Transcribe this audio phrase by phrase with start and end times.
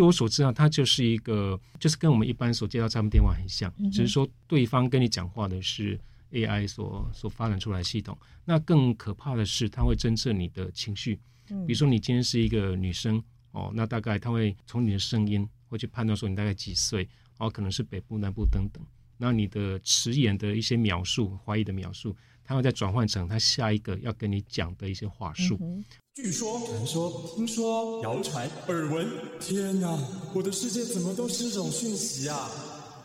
[0.00, 6.00] 据我所知啊，它就是一个，就是跟我们一般所接到诈骗电话很像，嗯、只是说对方跟你讲话的是
[6.32, 8.16] AI 所所发展出来的系统。
[8.46, 11.18] 那更可怕的是，它会侦测你的情绪。
[11.50, 17.06] 嗯、比如说你今天是一个女生哦，那大概它会从你的声音会去判断说你大概几岁，
[17.36, 18.82] 哦，可能是北部、南部等等。
[19.18, 22.16] 那你的迟延的一些描述、怀疑的描述，
[22.50, 25.56] 它会再转换成他下一个要跟你讲的一些话术。
[25.60, 25.84] 嗯
[26.16, 29.96] 据说、传说、听说、谣传、耳闻，天哪！
[30.34, 32.50] 我的世界怎么都是这种讯息啊？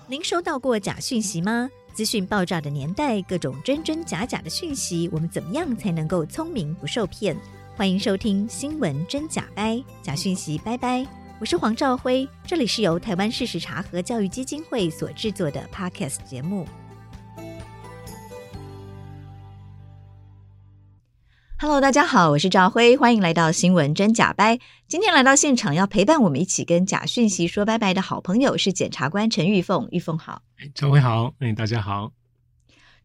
[0.07, 1.69] 您收到过假讯息吗？
[1.93, 7.37] 资讯爆炸的年代，各种真真假假的讯息，我们怎么样才能够聪明不受骗？
[7.77, 11.05] 欢迎收听《新闻真假掰》，假讯息拜拜。
[11.39, 16.67] 我是黄兆辉，这里是由台湾事实查核教育基金会所制作的 Podcast 节目。
[21.57, 24.59] Hello，大家好，我是赵辉，欢迎来到新闻真假掰。
[24.89, 30.41] 今天来到现场要陪伴我们一起跟假讯息说拜拜的好朋友是检察官陈玉凤，玉凤好，
[30.73, 32.11] 赵辉好，哎，大家好。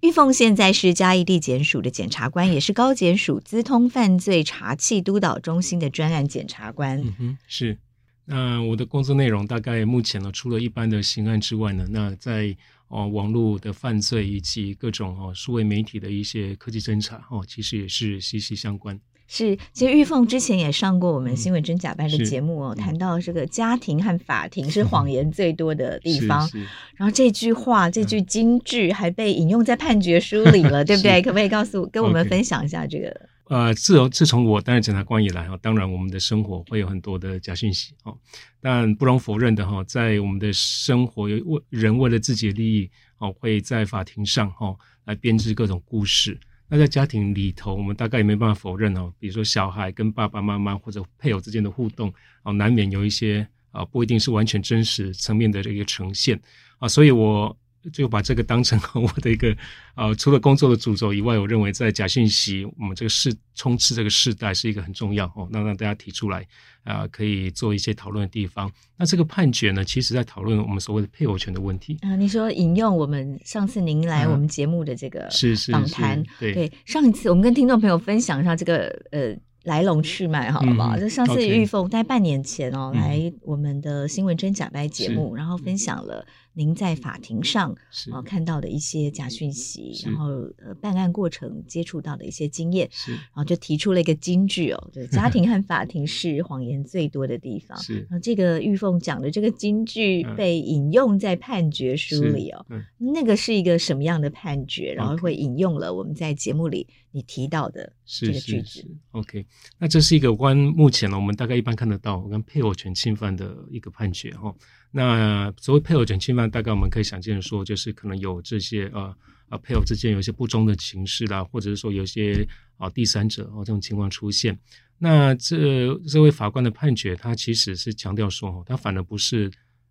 [0.01, 7.01] 玉凤现在是嘉义地检署的检察官，也是高检署资通犯罪查缉督导中心的专案检察官。
[7.01, 7.79] 嗯哼，是。
[8.25, 12.57] 那我的工作内容大概目前呢，除了一般的刑案之外呢，那在。
[12.91, 19.01] 哦，网络的犯罪以及各种哦，数位媒体的一些科技侦查哦，其实也是息息相关。
[19.33, 26.51] 是，其实玉凤之前也上过我们新闻真假班的节目哦，嗯、谈到这个家庭和法庭是谎言最多的 地方。
[26.53, 31.23] 嗯、然后这句话，这句金句还被引用在判决书里了， 对不对？
[31.23, 33.30] 可不可以告诉跟我们分享一下这个？
[33.51, 38.17] 呃，自从自从我担任检察官以来哈，当然我们的生活会有很多的假讯息哦，
[38.61, 44.73] 但不容否认的哈，在我们的生活有为人为了自己的利益哦，会在法庭上哈
[45.05, 46.39] 来编织各种故事。
[46.69, 56.41] 那在家庭里头，我们大概也没办法否认哦，比如说小孩跟爸爸妈妈或者配偶之间的互动哦，难免有一些啊不一定是完全真实层面的这个呈现
[56.79, 57.57] 啊，所以我。
[57.93, 59.57] 就把这个当成我的一个
[59.95, 66.47] 呃，除了工作的主轴以外，我认为在假讯息我们这个世充斥这个时代是一个很重要哦，那让大家提出来
[66.85, 68.71] 啊、呃，可以做一些讨论的地方。
[68.97, 72.15] 那这个判决呢，其实在讨论我们所谓的配偶权的问题啊。
[72.17, 80.99] 你说引用我们上次您来我们节目的这个是是访谈，对上一次我们跟听众朋友分享一下这个呃来龙去脉，好不好？
[80.99, 86.27] 就、嗯、上次玉凤在半年前哦、嗯、来我们的新闻真假掰节目，然后分享了。
[86.53, 87.71] 您在法庭上
[88.11, 90.27] 啊、呃、看到的一些假讯息，然后
[90.59, 97.79] 呃办案过程接触到的一些经验，是，然后就提出了一个金句哦，就是家庭和法庭是谎言最多的地方。
[97.81, 104.93] 是，然后这个玉凤讲的这个金句被引用在判决书里哦，嗯、那个是一个什么样的判决？
[104.93, 108.69] 然后会引用了我们在节目里你提到的这个句子。
[108.69, 109.47] 是是是 OK，
[109.79, 114.55] 那这是一个关目前呢，我们大概一般看得到跟配偶权侵犯的一个判决哈。
[114.91, 119.15] 那所谓配偶权侵犯，大概我们可以想见说，就是可能有这些呃
[119.49, 124.59] 呃配偶之间有一些不忠的情事啦，或者是说有些啊、呃、第三者哦这种情况出现。
[124.99, 129.51] 那这这位法官的判决，他其实是强调说，他反而不是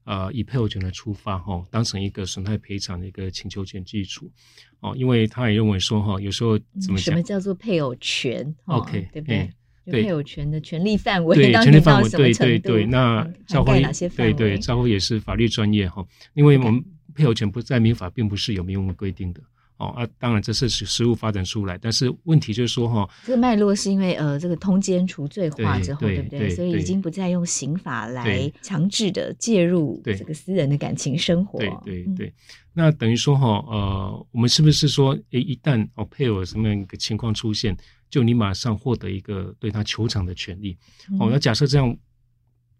[0.10, 4.28] 呃以配偶权来出发哈，当成一个损害赔偿的一个请求权基础
[4.80, 7.00] 哦，因为他也认为说哈，有时候怎么讲？
[7.00, 9.38] 什么叫做配偶权？OK，对不对？
[9.44, 9.54] 嗯
[9.92, 12.86] 配偶权的权利范围，对权利范围，对对对。
[12.86, 13.82] 那教会，
[14.16, 16.06] 对对，教会也是法律专业哈，
[16.36, 16.84] 因为我们
[17.16, 19.42] 配偶权不在民法，并不是有明文规定的
[19.80, 20.08] 哦啊。
[20.20, 26.50] 当然这是实物发展出来，但是问题就是说哈，这个脉络是因为呃，这个通奸除罪化之后，对不对？
[26.52, 31.58] 所以已经不再用刑法来强制的介入这个私人的感情生活。
[31.58, 32.34] 对对对。
[32.74, 37.76] 那等于说哈，呃，我们是不是说，诶，一旦哦配偶有什么样一个情况出现？
[38.10, 40.76] 就你马上获得一个对他求偿的权利，
[41.20, 41.96] 哦，那假设这样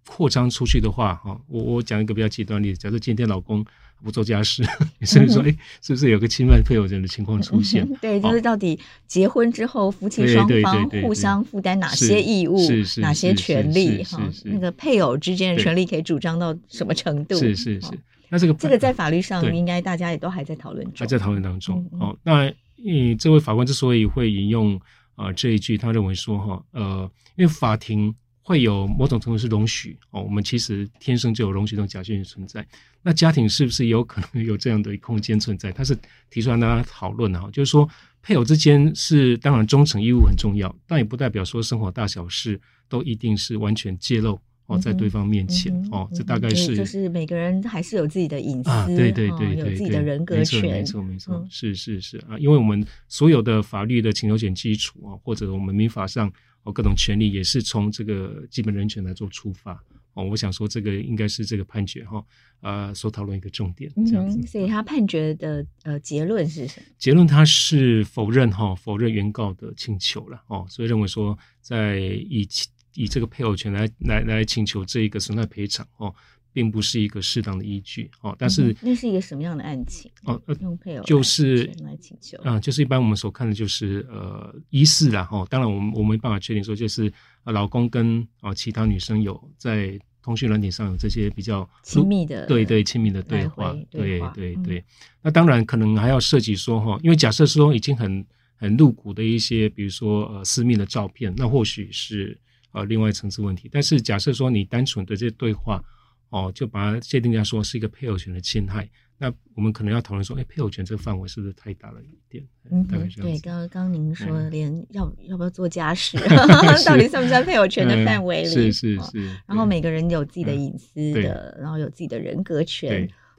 [0.08, 3.64] 扩张出去的话，哈，我我讲一个比较极端例子，假设今天老公
[4.04, 4.64] 不做家事，
[5.00, 7.88] 你甚至说， 哎，是不是有个侵犯配偶权的情况出现？
[8.02, 12.60] 对，就是到底结婚之后夫妻双方互相负担哪些义务，
[12.98, 14.04] 哪些权利？
[14.04, 17.36] 哈，那个配偶之间的权利可以主张到什么程度？
[17.38, 17.88] 是是是。
[18.30, 21.86] 那这个这个在法律上应该大家也都还在讨论中，还在讨论当中。
[22.00, 22.48] 哦，那
[22.86, 24.80] 嗯，这位法官之所以会引用。
[25.16, 32.66] 啊、呃，这一句他认为说哈，呃，因为法庭会有某种程度是容许哦，我们其实天生就有容许这种假性的存在。
[33.04, 35.72] 那家庭是不是有可能有这样的空间存在？
[35.72, 35.96] 他是
[36.30, 37.88] 提出来大家讨论的哈，就是说
[38.22, 56.32] 配偶之间是当然忠诚义务很重要，但也不代表说生活大小事都一定是完全揭露哦，在对方面前、嗯、哦，这大概是就是每个人还是有自己的隐私啊，对对对对，对，有自己的人格权，没错没错，嗯、是是是啊，因为我们所有的法律的请求权基础啊，或者我们民法上。
[56.64, 59.74] 哦，各种权利也是从这个基本人权来做出发
[60.14, 60.24] 哦。
[60.24, 62.24] 我想说，这个应该是这个判决哈，
[62.62, 64.38] 呃，所讨论一个重点这样子。
[64.38, 66.86] 嗯、所以他判决的呃结论是什么？
[66.98, 72.48] 结论他是否认哈，否认原告的请求了哦，所以认为说，在以
[72.94, 76.14] 以这个配偶权来来来请求这一个损害赔偿哦。
[76.52, 80.42] 并不是一个适当的依据哦，但是、嗯、那是一个什么样的案情哦？
[80.62, 85.46] 用配偶就是来请求啊、呃，就是一般我们所看的就是呃，疑似啦哈。
[85.50, 87.12] 当然，我们我没办法确定说，就是
[87.44, 94.84] 老公跟啊、呃、其他女生有在通讯软体上有这些比较亲密的对对亲密的对话，对话对对。
[95.22, 98.26] 那当然可能还要涉及说哈，因为假设说已经很
[98.56, 102.36] 很露骨的一些，比如说呃私密的照片，那或许是
[102.72, 103.70] 呃另外一层次问题。
[103.72, 105.84] 但是假设说你单纯的这些对话。
[106.30, 112.44] 哦，就把它界定下说是一个配偶权的侵害，那我们可能要讨论说，哎，配偶权这个范围是不是太大了一点？
[112.72, 116.18] 嗯，对，刚刚刚您说连要、嗯、要不要做家事，
[116.86, 118.48] 到底算不算配偶权的范围里？
[118.48, 119.38] 嗯、是是是、哦。
[119.48, 122.90] 然后每个人有自己的隐私的，嗯、然后有自己的人格权。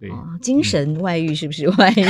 [0.01, 2.03] 对哦，精神外遇是不是外遇？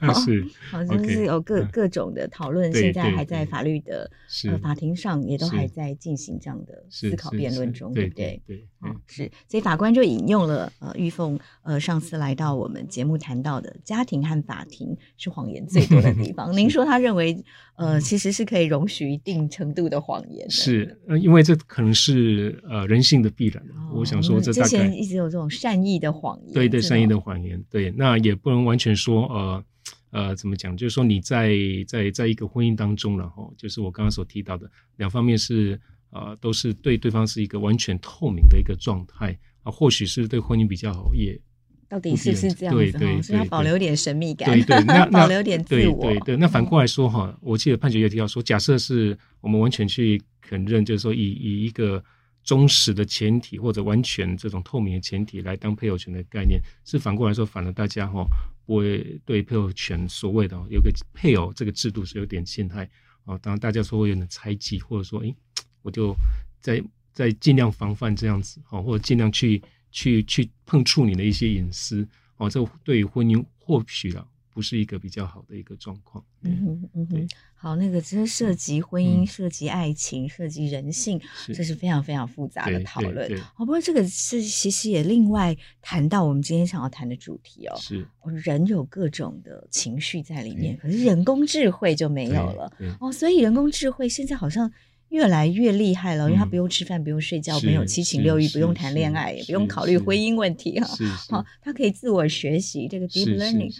[0.00, 4.10] 嗯、 是，好像是有各、各种的讨论，现在还在法律的
[4.48, 8.42] 呃法庭上也都还在进行这样的思考辩论中，对不对？
[8.48, 16.50] 对，哦，是，所以法官就引用了呃玉凤呃上次来到我们节目谈到的家庭和法庭是谎言最多的地方。
[16.56, 17.44] 您说他认为
[17.76, 23.62] 呃其实是可以容许一定程度的谎言的，是，呃，因为这可能是呃人性的必然。
[23.62, 27.20] 哦、我想说，这大概之前一直有这种善意的谎言，对对，善意的。
[27.20, 29.64] 谎言对，那也不能完全说呃
[30.10, 31.54] 呃怎么讲，就是说你在
[31.86, 35.78] 在在一个婚姻当中，然后就是我刚刚所提到的两方面是
[36.10, 41.40] 呃都是对对方是一个完全透明的一个状态啊，或许是对婚姻比较好，也
[41.88, 42.92] 到底是不是这样子？
[42.92, 46.02] 对对，所以要保留点神秘感，对对， 那保留点自我。
[46.02, 52.02] 对对，对，那反过来说哈，我记得判决也提到说，假设是我们完全去肯认，就是说以以一个。
[52.42, 58.24] 忠实的前提或者完全这种透明的前提来当配偶权的概念，是反过来说，反而大家哈
[58.64, 62.88] 不会对配偶权所谓的有个配偶这个制度是有点侵害
[63.26, 63.36] 啊。
[63.42, 65.36] 当然大家说会有点猜忌，或者说诶，
[65.82, 66.14] 我就
[66.60, 66.82] 在
[67.12, 72.06] 在尽量防范这样子啊，或者尽量去去去碰触你的一些隐私
[72.36, 72.48] 哦。
[72.48, 74.26] 这对于婚姻或许啊。
[74.52, 76.22] 不是一个比较好的一个状况。
[76.42, 83.40] 嗯哼，嗯哼，好，那个只是涉及婚姻、嗯、涉及爱情、涉及人性，是这是非常非常复杂的讨论。
[83.54, 87.76] 好，不过这个是其实也另外谈到我们今天想要谈的主题哦。
[87.78, 88.04] 是，
[88.42, 92.70] 人有各种的情绪在里面，可是人工智慧就没有了。
[92.98, 94.70] 哦，所以人工智慧现在好像
[95.10, 100.88] 越来越厉害了，嗯、因为他不用吃饭，不用睡觉，没有七情六欲，不用谈恋爱，也不用考虑婚姻问题哈。
[101.28, 103.74] 好，他可以自我学习这个 deep learning。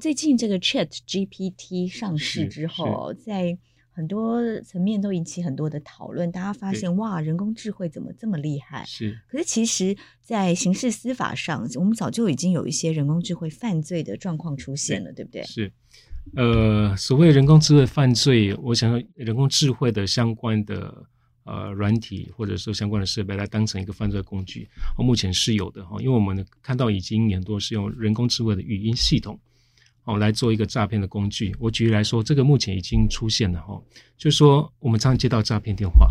[0.00, 3.56] 最近这个 Chat GPT 上市之后，在
[3.92, 6.30] 很多层面都引起很多的讨论。
[6.30, 8.84] 大家发现，哇，人工智慧怎么这么厉害？
[8.84, 9.18] 是。
[9.28, 15.42] 可是其实，在刑事司法上，我们早就已经有一些人工智慧犯罪的状况出现了，对，对不对？
[15.44, 15.72] 是。
[16.34, 21.06] 呃，所谓人工智慧犯罪，我想人工智慧的相关的
[21.44, 24.68] 呃软体或者说相关的设备来当成一个犯罪工具，
[24.98, 25.96] 哦，目前是有的哈。
[26.00, 29.38] 因为我们看到已经很多是用人工智慧的语音系统。
[30.08, 31.52] 哦，来做一个诈骗的工具。
[31.58, 33.82] 我举例来说，这个目前已经出现了哈，
[34.16, 36.06] 就是说我们常常接到诈骗电话，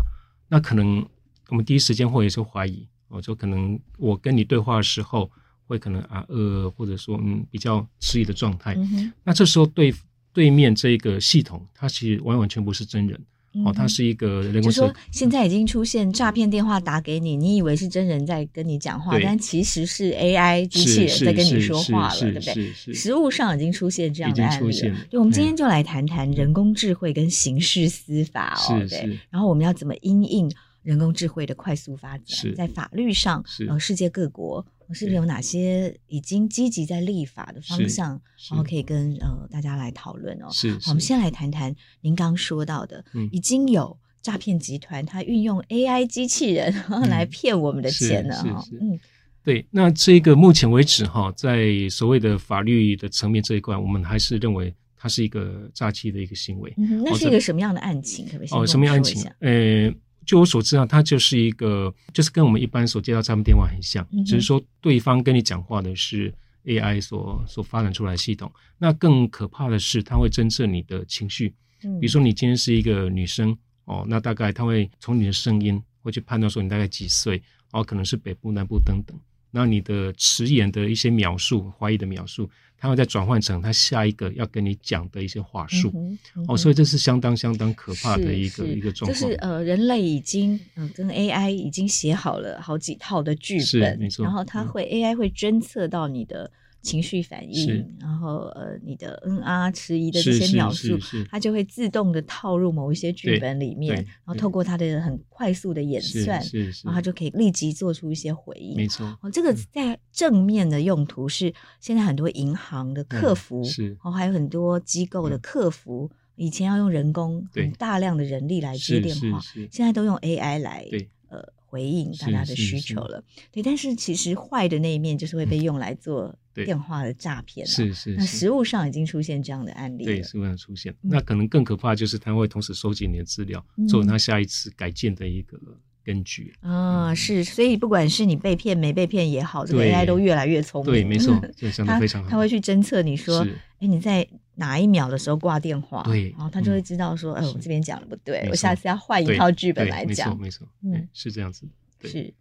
[0.50, 1.02] 那可能
[1.48, 5.30] 我们第一时间会有时候怀疑，哦，就可能我跟你对话的时候，
[5.66, 9.90] 会可能啊呃，或者说嗯比较迟疑的状态，嗯，那这时候对
[10.36, 13.18] 对面这个系统，它其实完完全不是真人。
[13.64, 14.64] 哦，它是一个人工。
[14.64, 22.92] 就说现在已经出现诈骗电话打给你，你以为是真人在跟你讲话，但其实是 AI 机器人在跟你说话了，对不对？
[22.92, 24.96] 实务上已经出现这样的案例了。
[25.08, 29.18] 就我们今天就来谈谈人工智慧跟刑事司法哦，对。
[29.30, 30.52] 然后我们要怎么因应
[30.82, 34.66] 人工智慧的快速发展，在法律上，呃，世界各国。
[34.94, 40.48] 是不是有哪些已经积极在立法的方向，然后可以跟呃大家来讨论哦？
[40.52, 46.72] 是，好，我们先来谈谈您刚说到的，嗯，已经有诈骗集团它运用 AI 机器人
[47.08, 48.64] 来骗我们的钱了哈。
[48.80, 48.98] 嗯，
[49.42, 56.72] 对，那这个目前为止哈，在所谓的法律的层面这一块，我们还是认为它是一个诈欺的一个行为。
[56.76, 58.24] 嗯，那是一个什么样的案情？
[58.26, 58.48] 可不可以？
[58.52, 59.22] 哦，什么样案情？
[59.40, 59.92] 呃。
[60.26, 68.52] 就我所知啊，它就是一个，就是跟我们一般所接到诈骗电话很像，嗯、只是说对方跟你讲话的是 AI 所所发展出来的系统。
[68.76, 71.54] 那更可怕的是，它会侦测你的情绪。
[71.84, 77.40] 嗯，比如说你今天是一个女生哦，那大概它会从你的声音会去判断说你大概几岁，
[77.72, 79.16] 哦，可能是北部、南部等等。
[79.56, 82.46] 那你的迟延的一些描述、怀疑的描述，
[82.76, 89.18] 它会再转换成他下一个要跟你讲的一些话术、嗯嗯、哦，所以这是相当相当可怕的一个一个状况。
[89.18, 96.50] 就是呃，人类已经嗯、呃、跟 AI 已经写好了好几套的剧本，没错，然后它会、嗯、AI 会侦测到你的。
[96.86, 100.98] 情绪反应，然后呃，你的嗯啊迟疑的这些描述，
[101.30, 104.46] 它就会自动的套入某一些剧本里面，然后透。
[104.56, 106.40] 过它的很快速的演算，
[106.82, 108.74] 然后它就可以立即做出一些回应。
[108.74, 119.38] 没错，哦，这个在正面的用途是现在很多银行的客服，是哦，还有很多机构的客服，以前要用人工很大量的人力来接电话，
[119.70, 120.86] 现在都用 AI 来
[121.28, 122.98] 呃回应大家的需求。
[123.02, 123.22] 了。
[123.52, 126.34] 对，但是其实坏的那一面就是会被用来做。
[126.64, 131.10] 电话的诈骗、啊、是是，是，那实物上已经出现这样的案例，对，实物上出现、嗯。
[131.10, 135.58] 那可能更可怕就是他会同时收集你的资料，作为他下一次改建的一个
[136.04, 136.54] 根据。
[136.60, 140.92] 啊、嗯，是，所以不管是你被骗没被骗也好，这个 AI 都越来越聪明。
[140.92, 142.30] 对，没错， 这相当非常好。
[142.30, 143.46] 他会去侦测你说，
[143.78, 150.38] 哎，你在哪一秒的时候挂电话，对，然后他就会知道说，哎、嗯，我这边讲的不对，我下次要换一套剧本来讲。
[150.38, 151.66] 没错，嗯，是这样子，
[152.02, 152.32] 是。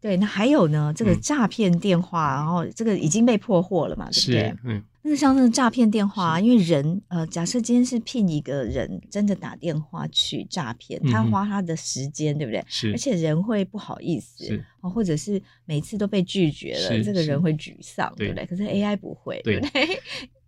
[0.00, 0.92] 对，那还有呢？
[0.94, 4.08] 这个诈骗电话、嗯，然后这个已经被破获了嘛？
[4.10, 4.54] 对不对？
[4.64, 4.82] 嗯。
[5.00, 12.62] 那像那个诈骗电话，因为人呃，假设今天是聘一个人真的打电话去诈骗，他花他的时间、嗯，对不对？
[12.68, 12.92] 是。
[12.92, 18.44] 而且人会不好意思，或者是每次都被拒绝了，这个人会沮丧，对不对？
[18.44, 20.00] 可是 AI 不会，对，对不对？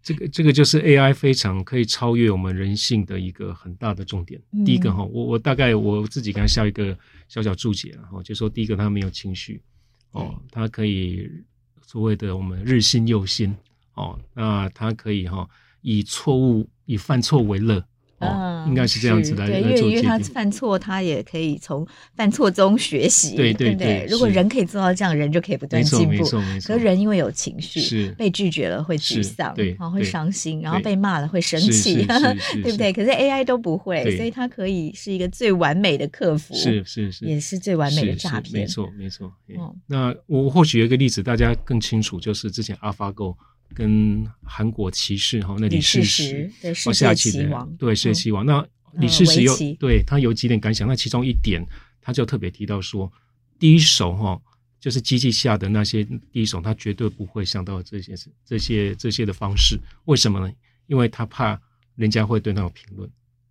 [0.02, 4.40] 这个这个就是 AI 非常可以超越我们人性的一个很大的重点。
[4.52, 6.96] 嗯、第一个哈，我我大概我自己给他下一个
[7.28, 9.60] 小小注解，然后就说第一个他没有情绪，
[10.12, 11.30] 哦，他可以
[11.86, 13.54] 所谓的我们日新又新，
[13.94, 15.48] 哦，那他可以哈
[15.82, 17.84] 以错误以犯错为乐。
[18.20, 19.70] 哦，应该是这样子来来做。
[19.70, 24.06] 对，因为他犯错，他也可以从犯错中学习，对对对，对对。
[24.10, 26.10] 如果人可以做到这样，人就可以不断进步。
[26.10, 26.68] 没错没错。
[26.68, 32.04] 可是人因为有情绪，是被拒绝了会沮丧，对，然后会伤心，然后被骂了会生气，
[32.62, 32.92] 对不对？
[32.92, 38.60] 可是 AI 都不会，所以它可以是一个最完美的客服，是是是，也是最完美的诈骗。
[38.60, 39.32] 没错没错。
[39.56, 43.34] 哦，那我或许有一个例子，大家更清楚，就是之前 AlphaGo。
[43.74, 48.44] 跟韩国骑士哈，那李世石对世界棋王，对世界棋王。
[48.44, 50.88] 那李世石有对他有几点感想？
[50.88, 51.64] 那其中一点，
[52.00, 53.10] 他就特别提到说，
[53.58, 54.40] 第一手哈，
[54.80, 59.78] 就是机器下的那些第一手，他绝对不会想到这些这些这些的方式。
[60.06, 60.52] 为什么呢？
[60.88, 61.58] 因为他怕
[61.94, 63.08] 人家会对他有评论。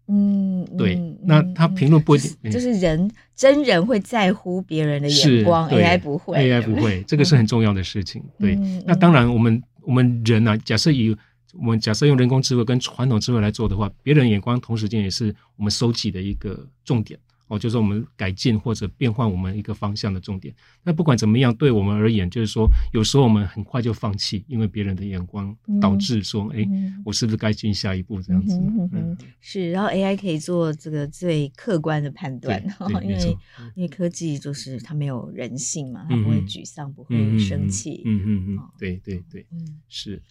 [0.10, 1.00] 嗯，对。
[1.24, 8.22] 那他评论不一定，就是，就是人真人会在乎别人的眼光，AI 不会，AI 不会，这个是很重要的事情。
[8.38, 9.64] 对，那当然我们。
[9.82, 11.16] 我们人呢、啊，假设以
[11.54, 17.20] 我们假设用人工智慧跟传统智慧来做的话，别人眼光同时间也是我们收集的一个重点。
[17.50, 20.56] 哦，就是我们改进或者变换我们一个方向的重点。
[20.84, 28.56] 那不管怎么样，对我们而言，就是说有时候我们很快就放弃，因为别人的眼光导致说，哎、嗯，我是不是该进下一步这样子？
[28.94, 32.64] 嗯是，然后 AI 可以做这个最客观的判断，
[33.04, 33.38] 因为
[33.76, 38.04] 因为科技就是它没有人性嘛，它不会沮丧，嗯、不会生气。
[38.06, 40.22] 嗯嗯嗯，对对对，嗯，是。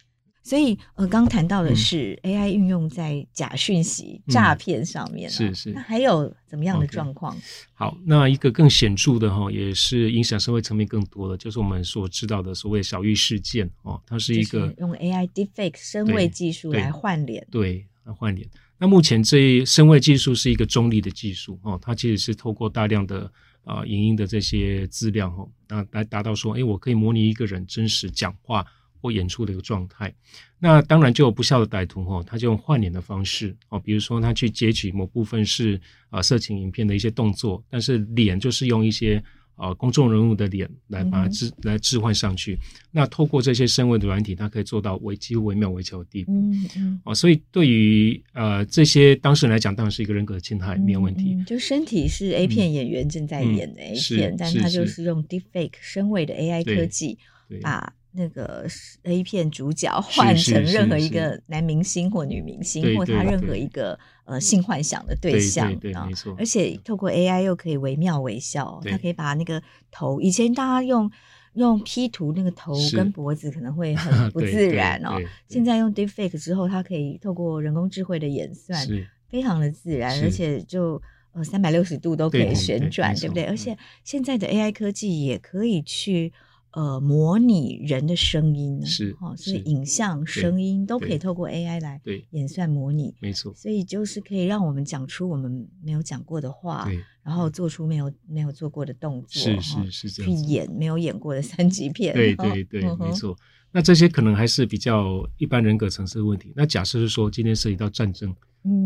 [0.49, 5.71] 所以，呃，刚谈到的是 AI 运用在假讯息、嗯、诈骗上面、啊，是是。
[5.73, 7.41] 那还有怎么样的状况？Okay.
[7.75, 18.49] 好，那一个更显著的哈，也是影响社会层面更多的，就是我们所知道的所谓小玉事件哦，它是一个、就是、用 AI Deepfake 声位技术来换脸，对，来换脸。
[18.79, 23.31] 那目前这声位技术是一个中立的技术哦，它其实是透过大量的
[23.65, 28.65] 啊影音的这些资料哈，那来达到说，哎，我可以模拟一个人真实讲话。
[29.01, 30.13] 或演出的一个状态，
[30.59, 35.79] 那当然就有不肖的歹徒哈，他就用换脸的方式哦，比如说他去截取某部分是
[36.09, 39.23] 啊色情影片的一些动作，但是脸就是用一些
[39.55, 42.57] 啊公众人物的脸来把它置、嗯、来置换上去。
[42.91, 46.33] 那透过这些声位的软体，它可以做到微几乎惟妙惟肖的地步。
[46.33, 47.01] 嗯嗯。
[47.05, 51.35] 哦，所以对于呃这些当事人来讲，当然是一个人格的侵害，没有问题。
[51.35, 57.17] 嗯、就身体是 A 片演员正在演的 A 片，嗯、但他就是用 Deepfake 声位的 AI 科技
[57.61, 57.93] 把。
[58.11, 58.65] 那个
[59.03, 66.35] A 片主角换成任何一个男明星或女明星，或他任何一个呃性幻想的对象对对对，没错。
[66.37, 69.61] 而且透过 AI 又可以惟妙惟肖，他可以把那个
[69.91, 71.09] 头，以前大家用
[71.53, 78.87] 用 P 图那个头跟脖子可能会 很不自然哦，现在用 Deepfake 之后，它可以透过人工智慧的演算，
[79.29, 81.01] 非常的自然，而且就。
[81.31, 83.43] 呃三百六十度都可以旋转，对，不对？
[83.43, 86.33] 嗯、而且现在的 AI 科技也可以去。
[86.71, 91.99] 呃，模拟人的声音是哦，所以影像、声音都可以透过 AI 来
[92.31, 93.53] 演算模拟，没错。
[93.55, 103.37] 所以就是可以让我们讲出我们没有讲过的话，对，然后做出没有没有做过的动作，是是是这样，去演没有演过的三级片，对对对，没错。
[103.71, 106.51] 那这些可能还是比较一般人格层次的问题。
[106.55, 108.35] 那假设是说今天涉及到战争。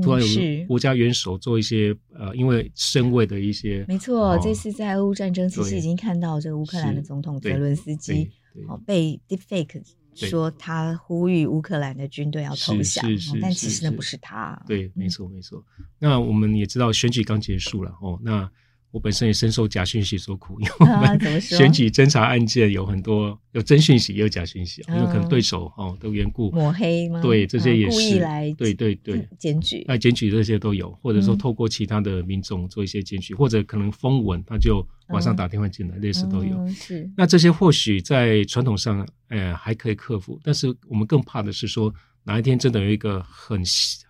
[0.03, 8.29] 突然有国家元首做一些呃，因为身位的一些，没错，哦、这次在俄乌战争，其实已经看到这个乌克兰的总统泽伦斯基
[8.67, 9.81] 哦被 deepfake
[10.15, 13.05] 说他呼吁乌克兰的军队要投降，
[13.41, 14.61] 但其实那不是他。
[14.67, 15.63] 对，没错没错。
[15.99, 18.49] 那我们也知道选举刚结束了哦，那。
[18.93, 27.19] 我本身也深受假讯息所苦，因为我们选举侦查案件有很多有真讯息，也有假讯息，因为可能对手哦的缘故抹黑吗？
[27.19, 36.69] 对，这些也是故意来对对对检举，那检举这些都有，或者说透过其他的民众做一些检举，或者可能封文，他就马上打电话进来，类似都有。
[36.69, 41.91] 是那这些或许在传统上，呃，还可以克服，但是我们更怕的是说，
[42.23, 43.59] 哪一天真的有一个很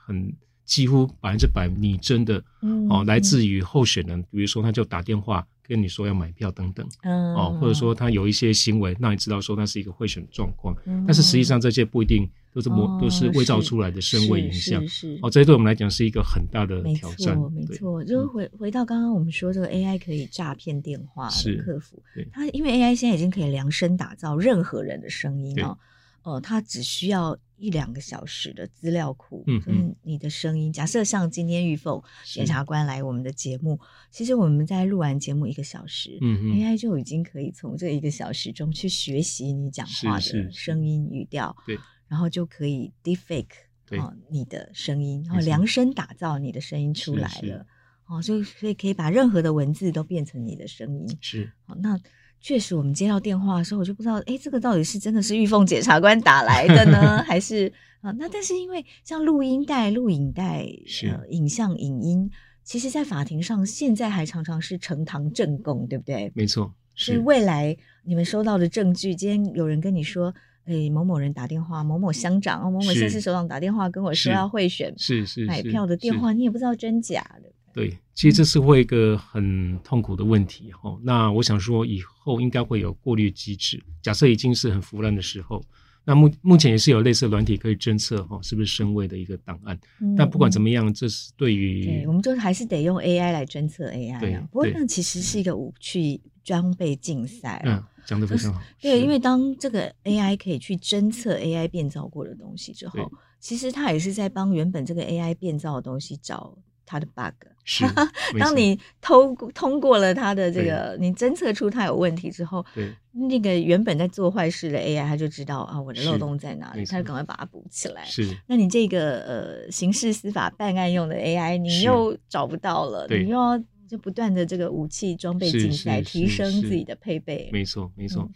[0.06, 0.34] 很。
[0.66, 2.44] 几乎百分之百拟真的
[2.90, 14.84] 哦，来自于候选人，比如说他就打电话跟你说要买票等等，哦，或者说他有一些行为让你知道说那是一个贿选状况，但是实际上这些不一定都是模都是伪造出来的身位影像，
[15.22, 17.38] 哦，这些对我们来讲是一个很大的挑战。
[17.52, 22.02] 没错，就是回回到刚刚我们说这个 AI 可以诈骗电话是客服，
[22.32, 25.78] 它因为 AI 现在已经可以量身打造任何人的声音哦。
[26.24, 30.74] 呃，它只需要一两个小时的资料库，嗯，嗯，你的声音。
[30.74, 33.80] 假设像今天玉凤检察官来我们的节目，
[34.12, 41.80] 其实我们在录完节目一个小时，嗯嗯，AI 就已经可以从这一个小时中去学习你讲话的声音语调，对，
[42.10, 43.48] 然后就可以 deepfake
[43.92, 47.66] 哦你的声音，然后量身打造你的声音出来了，
[48.08, 51.98] 哦，所以所以可以把任何的文字都变成你的声音，是，好那。
[52.44, 57.72] 确实，我们接到电话的时候，我就不知道，哎，这个到底是真的是玉凤检察官打来的呢， 还是
[58.02, 58.12] 啊？
[58.20, 60.68] 那但是因为像录音带、录影带、
[61.10, 62.30] 呃，影像、影音，
[62.62, 66.30] 其实，在法庭上现在还常常是呈堂证供，对不对？
[66.36, 66.74] 没错。
[66.96, 77.53] 所以未来你们收到的证据，今天有人跟你说，哎，某某人打电话，某某乡长哦，某某县市首长打电话跟我说要贿选，是是买票的电话，你也不知道真假的。
[77.74, 80.96] 对，其实这是会一个很痛苦的问题哈。
[81.02, 83.84] 那我想说，以后应该会有过滤机制。
[84.02, 85.60] 假设已经是很腐烂的时候，
[86.06, 89.80] 那目目前也是有类似软体可以侦测哈，是不是身位的一个档案。
[90.00, 94.38] 嗯、但不管怎么样，这是对于对，我们就还是得用 AI 来侦测 AI。
[94.38, 97.60] 啊，不过那其实是一个武器装备竞赛。
[97.66, 98.62] 嗯，讲的非常好。
[98.80, 106.56] 对，因为当这个 AI 可以去侦测 AI 变造过的东西之后，其实它也是在帮原本这个 AI 变造的东西找。
[106.86, 107.86] 它的 bug 是，
[108.40, 112.94] 当你偷通过了它的这个，你侦测出它有问题之后，对。
[113.16, 118.04] 那个原本在做坏事的 AI，它就知道啊，我的漏洞在哪里，它就赶快把它补起来。
[118.06, 127.50] 是，那你这个呃刑事司法办案用的 AI，你又找不到了，你又要就不断的这个武器装备竞赛，提升自己的配备。
[127.54, 128.28] 没错，没错。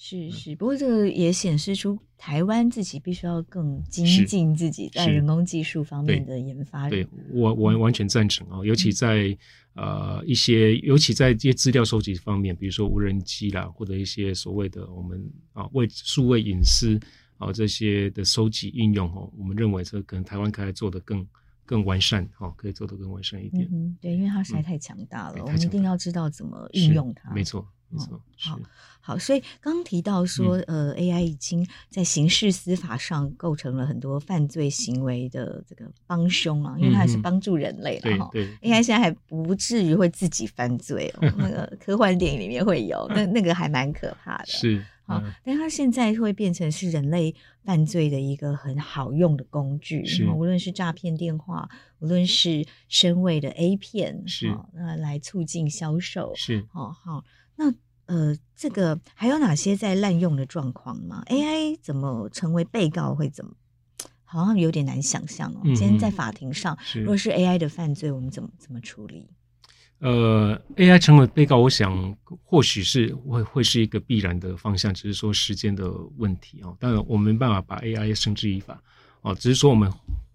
[0.00, 6.88] 是是，不过这个也显示出台湾自己必须要更精进自己在人工技术方面的研发。
[6.88, 9.36] 对，我我完全赞成啊，尤其在
[9.74, 15.20] 呃一些，尤其在一些资料收集方面，比如说无人机啦，或者一些所谓的我们
[15.52, 16.96] 啊为数位隐私
[17.36, 21.26] 啊这些的收集应用哦，我们认为这可能台湾可以做得更
[21.66, 23.68] 更完善哦，可以做得更完善一点。
[23.72, 27.34] 嗯，对，因为它实在太强大了，我们一定要知道怎么运用它。
[27.34, 27.66] 没错。
[27.90, 28.58] 没错，好，
[29.00, 38.28] 好，所以刚刚提到说，呃，AI 已经在刑事司法上构成了很多犯罪行为的这个帮凶啊，因为它还是帮助人类了哈。
[38.32, 44.46] 对 AI 现在还不至于会自己犯罪哦， 那个科幻电影里面会有，那 那个还蛮可怕的。
[44.46, 50.04] 是，好，但它现在会变成是人类犯罪的一个很好用的工具，
[50.36, 51.66] 无论是诈骗电话，
[52.00, 57.24] 无论是身位的 A 片，是，那，来促进销售，是，哦，好。
[57.58, 57.74] 那
[58.06, 63.52] 呃，这个还有哪些在滥用的状况吗？AI 怎么成为被告会怎么？
[64.24, 65.60] 好像有点难想象哦。
[65.64, 69.26] 嗯、今天在法庭上，如果是 AI 的犯罪，我们怎么怎么处理？
[69.98, 76.76] 呃，AI 成为被告，我想或许是会会是一个必然的方向，只是说时间的问题哦。
[76.78, 78.80] 当然，我们没办法把 AI 绳之以法
[79.22, 79.92] 哦，只是说我们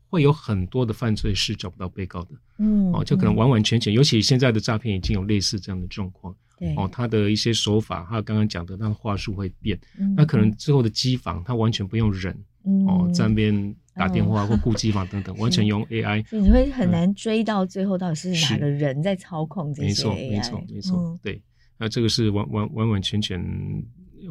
[0.10, 6.36] 会有很多的犯罪是找不到被告的，嗯，哦，就可能完完全全，嗯、尤其现在的诈骗已经有类似这样的状况。
[6.58, 19.90] 对哦，他的一些手法，还有刚刚讲的那个话术会变，嗯、那可能之后的机房，他完全不用人，嗯、哦，在那边打电话或顾机房等等， 嗯、完全用 AI，你会很难追到最后到底是哪个人在操控这些 AI。
[19.90, 21.42] 没错，没错，没错，嗯、对，
[21.78, 23.44] 那这个是完完完完全全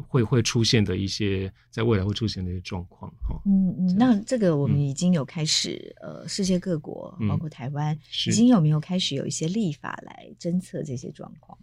[0.07, 3.39] 会会出现的一些，在未来会出现的一些状况哈。
[3.45, 11.55] 嗯嗯，那这个我们已经有开始，嗯、呃，世界各国包括台湾，嗯、已经有没有开始有一些立法来侦测这些状况？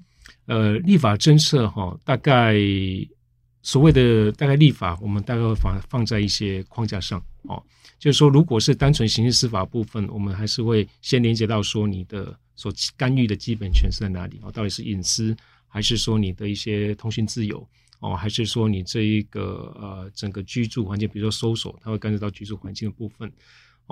[0.46, 2.56] 呃，立法侦测哈，大概
[3.62, 7.62] 所谓的大概立法，我们大概会放放在一些框架上哦。
[7.98, 15.36] 就是说，如果是单纯刑事司法部分，我们还是会先连接到说你的所干预的基本权是在哪里哦，到底是隐私，
[15.68, 17.66] 还是说你的一些通讯自由
[18.00, 23.30] 哦，还是说你这一个呃整个居住环境，比如说搜索，它会干涉到居住环境的部分。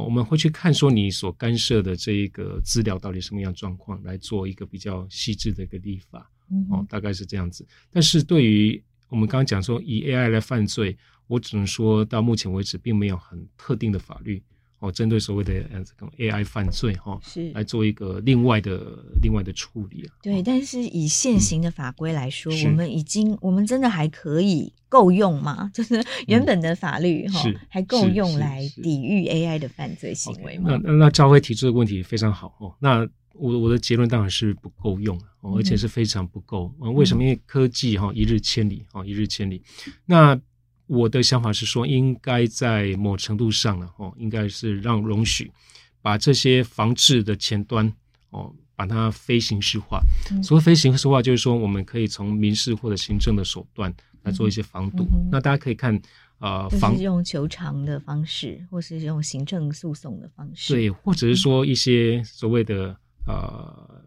[0.03, 7.67] 我们会去看说你所干涉的这一个资料到底什么样状况，来做一个比较细致的一个立法，嗯、哦，大概是这样子。
[7.91, 14.43] 但是对于我们刚刚讲说以 AI 来犯罪，我只能说到目前为止并没有很特定的法律。
[14.81, 18.81] 哦，针对所谓的呃这种 AI 犯罪哈，是来做一个另外的
[19.23, 20.15] 另外的处理啊。
[20.23, 25.71] 对，但是以现行的法规来说，我们已经我们真的还可以够用吗？
[25.75, 30.79] 就是原本的法律哈，还够用来抵御 AI 的犯罪行为吗？
[30.85, 32.75] 那那赵辉提出的问题非常好哦。
[32.79, 36.73] 那我我的结论当然是不够用，而且是非常不够。
[36.95, 37.23] 为什么？
[37.23, 39.63] 因为科技哈一日千里哈一日千里。
[40.07, 40.41] 那
[40.89, 45.53] 我的想法是说，应该在某程度上呢，哦，应该是让容许
[46.01, 47.93] 把这些防治的前端，
[48.31, 50.01] 哦，把它非刑事化。
[50.31, 55.07] 嗯、所谓非刑事化，就是说我们可以从民事或者行政的手段来做一些防堵。
[55.31, 56.01] 那大家可以看，
[56.39, 62.97] 呃，防就是用求偿的方式，或是用行政诉讼的方式，对，或者是说一些所谓的
[63.27, 64.03] 呃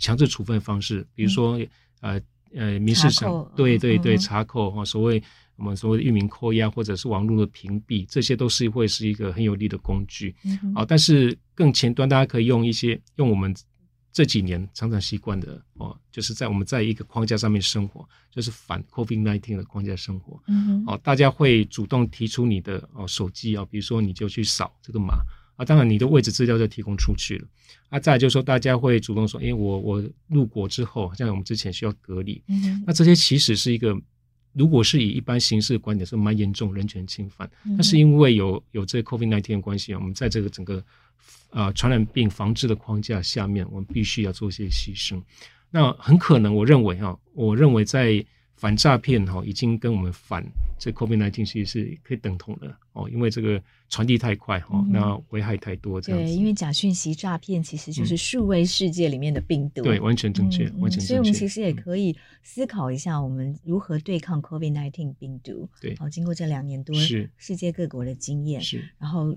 [0.00, 1.68] 强制处分方式，比如说、嗯、
[2.00, 2.20] 呃
[2.56, 5.22] 呃民事上，对对对，查扣哈，所谓。
[5.56, 10.34] 我们所谓的域名扣押或者是网络的屏蔽，这些都是会是一个很有力的工具。
[10.44, 10.74] 嗯。
[10.74, 13.54] 啊，但是更前端，大家可以用一些用我们
[14.12, 20.40] 这几年常常习惯的哦，就是在我们在一个框架上面生活，就是反 COVID-19 的框架生活。
[20.86, 25.14] 哦，大家会主动提出你的哦手机啊，比如说你就去扫这个码
[25.56, 27.46] 啊，当然你的位置资料就提供出去了。
[27.90, 32.42] 啊，再来就是说大家会主动说，因为我我入国之后，像我们之前需要隔离。
[32.48, 32.82] 嗯。
[32.86, 33.96] 那这些其实是一个。
[34.54, 37.50] 如果是以一般形式的观点，是蛮严重人权侵犯。
[37.76, 40.78] 但是因为有有这个 COVID nineteen 的关系啊，我们在这个整个
[41.50, 45.22] 啊、呃、传染病防治的框架下面，我们必须要做一些牺牲。
[45.70, 48.24] 那很可能，我认为啊，我认为在。
[48.56, 50.44] 反诈骗哈，已经跟我们反
[50.78, 56.32] 这 COVID-19 其实是可以等同的哦，因为这个传递太快哈，那危害太多这样子。
[56.32, 59.82] 对，因为假讯息诈骗其实就是数位世界里面的病毒。
[59.82, 61.06] 对，完全正确，完全正确。
[61.06, 65.68] 所以我们其实也可以思考一下，我们如何对抗 COVID-19 病毒。
[65.80, 66.94] 对，好，经过这两年多
[67.36, 69.36] 世界各国的经验，是，然后。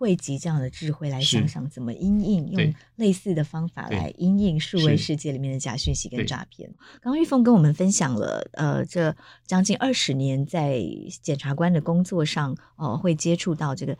[0.00, 6.72] 汇集这样的智慧来想想怎么因应，用类似的方法来因应数位世界里面的假讯息跟诈骗。
[7.02, 9.14] 刚刚玉凤跟我们分享了，呃，这
[9.46, 10.82] 将近二十年在
[11.20, 13.98] 检察官的工作上，哦、呃，会接触到这个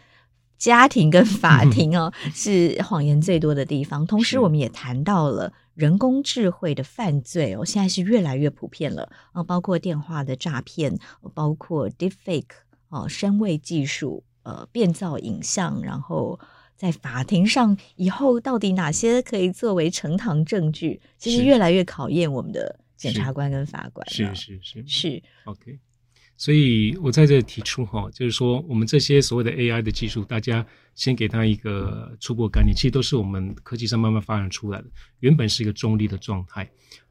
[0.56, 4.06] 家庭跟法庭哦，是谎言最多的地方。
[4.06, 10.98] 同时，我们也谈到了人工智慧的犯罪哦，现在是越来越普遍了啊、呃，包括电话的诈骗，
[11.34, 12.56] 包括 deepfake
[12.88, 14.24] 哦、呃，声位技术。
[14.42, 16.38] 呃，变造影像，然后
[16.76, 21.00] 在法庭上以后到底哪些可以作为呈堂证据？
[21.18, 24.09] 其实越来越考验我们的检察官跟法官。
[24.09, 25.79] 是是是是，是 OK。
[26.38, 34.87] 所以我在这提出哈，就是说我们这些所谓的 AI 的技术，大家先给他一个初步概念，其实都是我们科技上慢慢发展出来的，
[35.18, 36.66] 原本是一个中立的状态。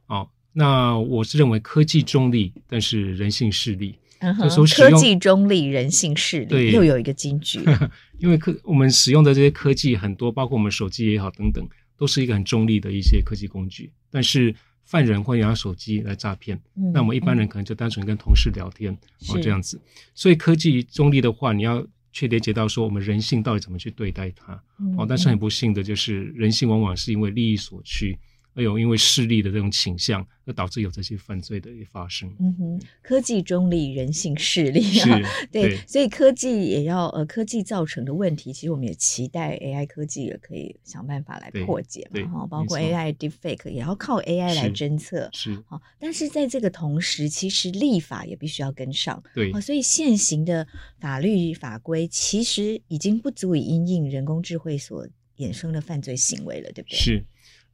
[0.08, 3.96] 哦，那我是认为科技中立，但是人性势利。
[4.20, 7.60] 嗯、科技中立，人性势力，又有一个金句。
[8.18, 13.90] 因为科我们使用的这些科技很多，包括我们手机也好等等，都是一个很中立的一些科技工具。
[14.10, 14.54] 但是
[14.84, 18.98] 犯人会拿手机来诈骗，嗯、那我们一般人可能就单纯跟同事聊天、嗯、
[19.30, 19.80] 哦这样子。
[20.14, 24.52] 所以科技中立的话，你要去理解到说我们人性到底怎么去对待它。
[24.80, 28.18] 嗯、哦，但是很不幸的就是人性往往是因为利益所趋。
[28.54, 32.28] 还有因为势力的这种倾向，而导致有这些犯罪的发生。
[32.40, 35.20] 嗯哼，科技中立，人性势力啊，
[35.52, 42.20] 对，对所以科技也要呃，科技造成的问题，其实我们也期待 AI 科技也可以想办法来破解嘛。
[42.28, 45.28] 哈，包括 AI deepfake 也要靠 AI 来侦测。
[45.32, 49.22] 是，好，但是在这个同时，其实立法也必须要跟上。
[49.34, 50.66] 对，所以现行的
[50.98, 56.98] 法律法规其实已经不足以因应人工智慧所衍生的犯罪行为了，对不对？
[56.98, 57.24] 是。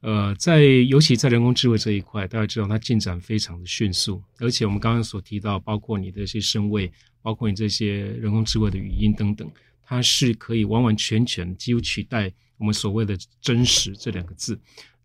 [0.07, 6.89] 呃，在尤其在人工智慧这一块，大家知道它进展非常的迅速，而且我们刚刚所提到，包括你的一些声位，
[7.21, 9.51] 包括你这些人工智慧的语音等等，
[9.83, 14.57] 它是可以完完全全几乎取代我们所谓的真实这两个字。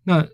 [0.05, 0.25] 那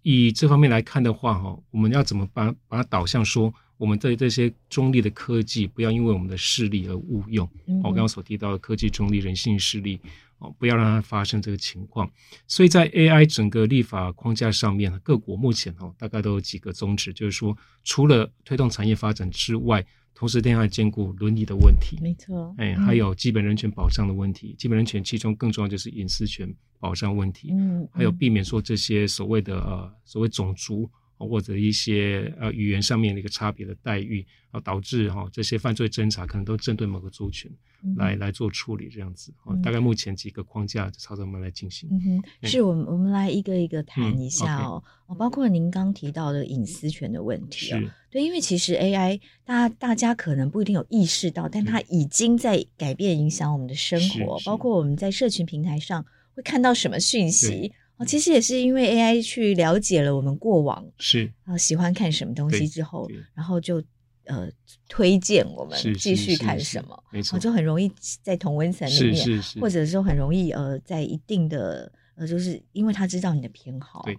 [0.00, 7.46] 以这方面来看的话，哈，我们要怎么把把它导向说，我们对这些中立的科技，不要因为我们的势力而误用。
[7.82, 10.00] 我刚刚所提到的科技中立、人性势力。
[10.38, 12.10] 哦，不要让它发生这个情况。
[12.46, 21.98] 所以在 AI 整个立法框架上面，各国目前哦大概都有几个宗旨，就是说，除了推动产业发展之外，同时另外兼顾伦理的问题。
[22.00, 24.54] 没错，哎，还有基本人权保障的问题。
[24.54, 27.50] 嗯、基本人权其中更重要就是隐私权保障问题。
[27.52, 30.90] 嗯，嗯还有避免说这些所谓的呃所谓种族。
[31.18, 37.50] 或者一些呃语言上面的一个差别的待遇，啊，导致哈这些犯罪侦查可能都针对某个族群
[37.96, 39.32] 来、嗯、来做处理这样子。
[39.48, 41.88] 嗯、大概目前几个框架朝着我们来进行。
[41.90, 44.82] 嗯哼，嗯、是我们我们来一个一个谈一下哦。
[45.18, 47.80] 包括您刚提到的隐私权的问题哦。
[48.10, 57.72] 对，因为其实 AI 大家大家可能不一定有意识到，但它已经在改变影响我们的生活，包括我们在社群平台上会看到什么讯息。
[57.98, 63.82] 哦，其实也是因为 AI 去了解了我们过往是啊喜欢看什么东西之后，然后就
[64.24, 64.48] 呃
[64.88, 67.90] 推荐我们继续看什么，没错，就很容易
[68.22, 74.14] 在同温层里面，是是是或者说很容易呃在一定的呃就是因为他知道你的偏好，对，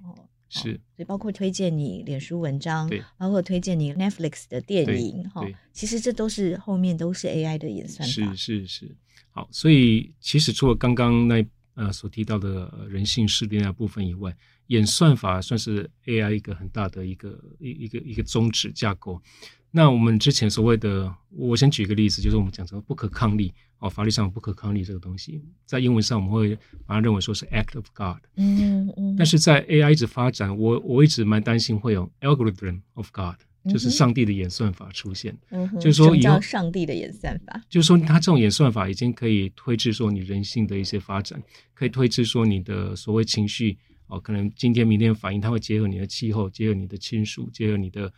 [0.49, 0.61] 是，
[0.95, 8.95] 所以包括推荐你脸书文章，对，包括推荐你 Netflix 的电影哈，其实这都是后面都是 AI 的演算法，是是是，
[9.29, 11.45] 好，所以其实除了刚刚那。
[11.77, 14.35] 呃，所提到的人性试炼那部分以外，
[14.67, 19.21] 演算法算是 AI 一个很大的一个一一个一个宗旨架构。
[19.69, 26.55] 那我们之前所谓的，我先举一个例子，就是我们讲成不可抗力哦，法律上不可抗力这个东西，在英文上我们会
[26.87, 28.23] 把它认为说是 act of God。
[28.37, 29.15] 嗯嗯。
[29.15, 33.35] 但是在 AI 一直发展，我我一直蛮担心会有 algorithm of God。
[33.67, 41.41] 就是上帝的演算法出现，嗯、就是说以后上帝的演算法，就是说他这种演算法已经可以推知说你人性的一些发展，
[41.73, 43.77] 可以推知说你的所谓情绪
[44.07, 48.11] 哦，可能今天明天反应，它会结合你的气候，结合你的亲属，结合你的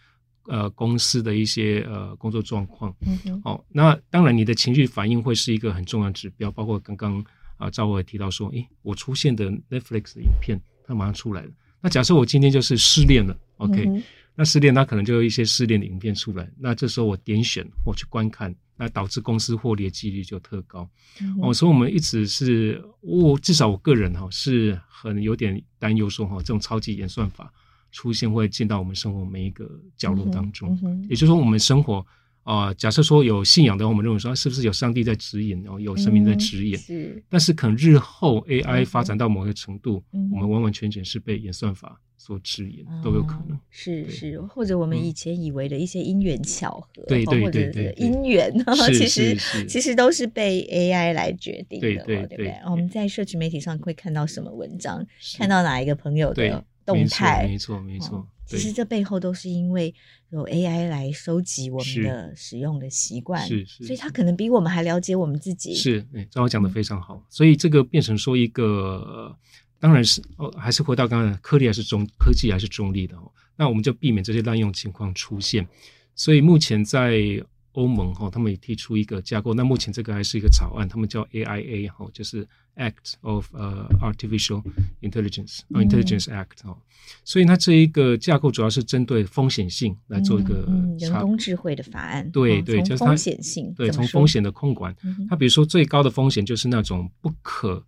[0.47, 7.23] 呃公司的一些呃工作状况，嗯，哦，那当然你的情绪反应会是一个很重要的指标，包括刚刚
[7.57, 11.49] 啊赵伟提到说，诶，我出现的 Netflix 的影片，它马上出来了，
[11.81, 13.85] 那假设我今天就是失恋了，OK。
[13.85, 14.03] 嗯
[14.39, 16.49] 那失恋，它可能就有一些失恋的影片出来。
[16.57, 20.89] 那这时候我点选我去观看，那导致公司获利的几率就特高。
[21.21, 27.51] 嗯、哦，所以我们一直是，我至少我个人哈是很有点担忧说哈，这种超级演算法
[27.91, 30.73] 出现会进到我们生活每一个角落当中。
[30.83, 32.05] 嗯嗯、也就是说，我们生活。
[32.43, 36.79] 啊、呃，假设说有信仰的话，我们认为说是不是有上帝在指引，然后有神明在指引？
[37.27, 43.57] 但是可能日后 AI 发展到某个程度，嗯、我们完完全全是被演算法所指引，嗯、都有可能。
[43.69, 48.53] 是是，或者我们以前以为的一些因缘巧合，对对对对，因缘，
[48.93, 49.35] 其实
[49.67, 52.59] 其实都是被 AI 来决定的，对，对，对，对不对？
[52.65, 55.03] 我们在社群媒体上会看到什么文章，
[55.37, 58.27] 看到哪一个朋友的动态，没错没错。
[58.45, 59.93] 其实这背后都是因为
[60.31, 65.75] 有 AI 来收集我们的使用的习惯，是是，所以他可能比我们还了解我们自己。
[65.75, 67.23] 是，哎，张华讲的非常好。
[67.29, 69.37] 所以这个变成说一个，
[69.79, 73.31] 当然是哦，还是回到刚刚，科技还是中科技还是中立的哦。
[73.55, 75.67] 那我们就避免这些滥用情况出现。
[76.15, 79.53] 所以目前在欧盟哈，他们也提出一个架构。
[79.53, 84.63] 那目前这个还是一个草案，他们叫 AIA 哈，就是 Act of 呃 Artificial
[85.01, 86.77] Intelligence Intelligence Act 哈。
[87.23, 90.67] 所以它这一个架构主要是针对风险性来做一个
[90.99, 92.29] 人工智慧的法案。
[92.31, 93.73] 对对，就是风险性。
[93.75, 94.93] 对，从风险的控管，
[95.29, 97.83] 它比如说最高的风险就是那种不可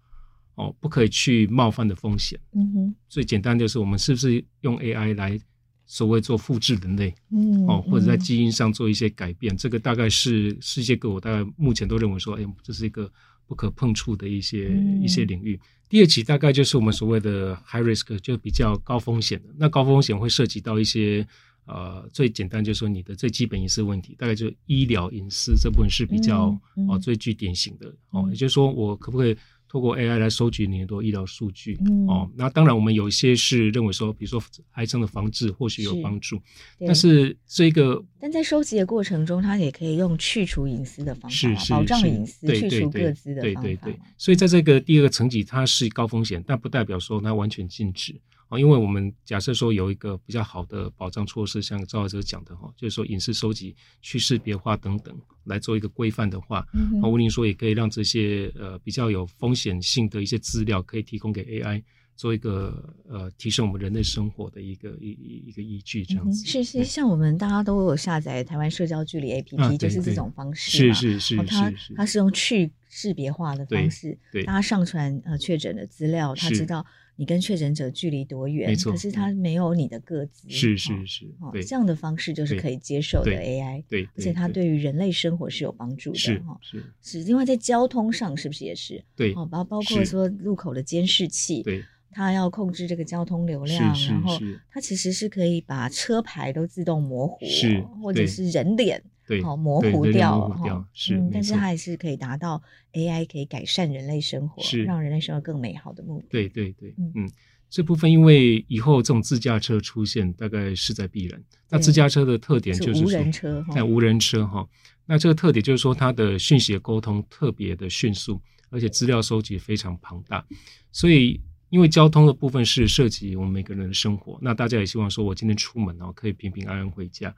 [0.61, 2.39] 哦不可以去冒犯的风险。
[2.53, 2.95] 嗯哼。
[3.09, 5.39] 最简单就是我们是不是用 AI 来。
[5.87, 13.11] 所谓做复制人类，嗯，哦，或者在基因上做一些改变，嗯、这个大概是世界各国大概目前都认为说，哎，这是一个
[13.45, 15.59] 不可碰触的一些、嗯、一些领域。
[15.89, 19.49] 第二期大概就是我们所谓的 high risk，就比较高风险的。
[19.57, 21.27] 那高风险会涉及到一些，
[21.65, 27.93] 呃，最简单就是说你的最基本隐私问题，大概就是医疗隐私这部分是比较、嗯嗯、哦最具典型的。
[28.11, 29.35] 哦，也就是说我可不可以？
[29.71, 41.71] 透过 AI 来收集你很多医疗数据，嗯、哦，那当然我们有一些是认为说，比如说癌症的防治或许有帮助，是但是这个，但在收集的过程中，它也可以用去除隐私的方法，是是是。
[41.71, 43.61] 保障隐私、去除各自的方法。
[43.61, 43.75] 对。
[43.77, 48.19] 对对，所以在这个第二个层级，它是高风险，但不代表说它完全禁止。
[48.51, 61.81] 啊，因为我们假设说有一个比较好的保障措施，像赵老师讲的哈，就是说隐私收集、去识别化等等来做一个规范的话，嗯哼，吴林说也可以让这些呃比较有风险性的一些资料可以提供给 AI
[62.17, 66.43] 做一个呃提升我们人类生活的一个一一一个依据，这样子。
[66.43, 76.85] 嗯、是是，像我们大家都有下载台湾社交距离 APP，、啊、就是这种方式是是是，它它是用去识别化的方式，对，大家上传呃确诊的资料，他知道。
[77.21, 78.67] 你跟确诊者距离多远？
[78.67, 87.23] 没错，可是他没有你的个子，是是是，哦，这样的方式就是可以接受的 AI，对，而且它对于人类生活是有帮助的，哈，是是。
[87.23, 89.03] 另外在交通上是不是也是？
[89.15, 94.39] 对，哦，包包括说路口的监视器，对，它要控制这个交通流量，然后
[94.71, 99.03] 它其实是可以把车牌都自动模糊，是，或者是人脸。
[99.27, 102.61] 对，好模糊掉，哈，是，嗯，但是它还是可以达到
[102.93, 106.27] AI 可以改善人类生活，是让人类生活更美好的目的。
[106.29, 107.29] 对对对，嗯，
[107.69, 111.41] 这部分因为以后这种自驾车出现，大概势在必然。
[111.69, 114.67] 那自驾车的特点就是无人车，在无人车哈，
[115.05, 120.45] 那这个特点就是说它的讯息的沟通特别的迅速，而且资料收集非常庞大。
[120.91, 127.33] 所以因为交通的部分是涉及我们每个人的生活，那大家也希望说我今天出门哦，可以平平安安回家。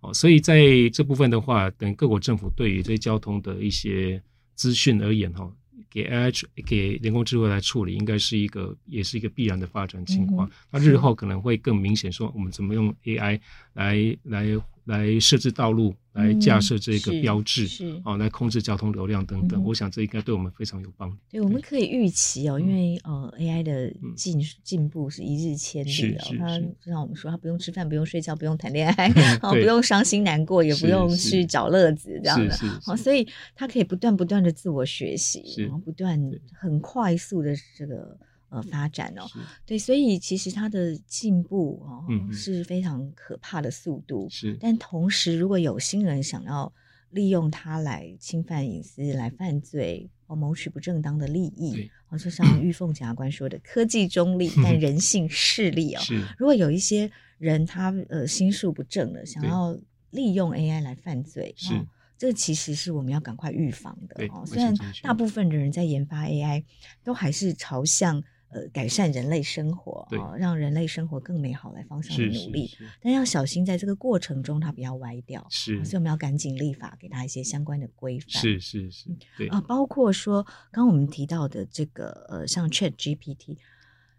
[0.00, 4.22] 哦，所以在这部分的话，等各国政府对于这些交通的一些
[4.54, 5.50] 资讯而言，哈，
[5.90, 10.48] 给 AI 给人工智慧来处理，应该是一个也是一个必然的发展情况。
[10.48, 13.40] 嗯、那日后可能会更明显，说我们怎么用 AI
[13.74, 14.60] 来来。
[14.88, 19.60] 来设置道路，来架设这个标志，嗯、是哦，来控制交通流量等等。
[19.60, 21.16] 嗯、我想这应该对我们非常有帮助。
[21.30, 26.34] 对，我们可以预期哦，因为呃，AI 的进进步是一日千里哦。
[26.38, 29.08] 它就像我们说，它不用吃饭，不用睡觉，不用谈恋爱，
[29.42, 32.56] 哦，不用伤心难过，也不用去找乐子这样的。
[32.82, 36.18] 好，所以它可以不断不断的自我学习，然后不断
[36.54, 38.18] 很快速的这个。
[38.50, 44.26] 呃，发展哦，是对，所以其实它的进步哦，嗯、是非常可怕的速度。
[44.30, 46.72] 是，但同时，如果有心人想要
[47.10, 56.00] 利用它来侵犯隐私、来犯罪或谋取不正当的利益，哦对，就像玉凤检察官说的，科技中立，但 人性势利哦。
[56.38, 59.78] 如果有一些人他呃心术不正的，想要
[60.10, 64.42] 利用 AI 来犯罪，是，哦、这其实是我们要赶快预防的哦。
[64.46, 66.64] 虽然大部分的人在研发 AI
[67.04, 68.24] 都还是朝向。
[68.50, 72.70] 呃，改善人类生活啊、哦，让人类生活更美好来方向的努力，
[73.02, 75.46] 但要小心在这个过程中它不要歪掉。
[75.50, 78.30] 是，所以我们要赶紧立法，给它一些相关的规范。
[78.30, 83.58] 是是是，对啊，包括说刚刚我们提到的这个呃，像 Chat GPT，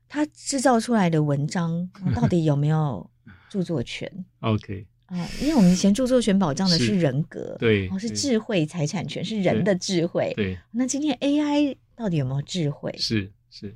[0.07, 3.09] 它制造出来的文章、啊、到底有没有
[3.49, 10.31] 著作权？OK 啊，因为我们以前著作权保障的是人格，对，哦，是智慧财产权，是人的智慧。
[10.35, 12.93] 对，那今天 AI 到底有没有智慧？
[12.95, 13.75] 是是。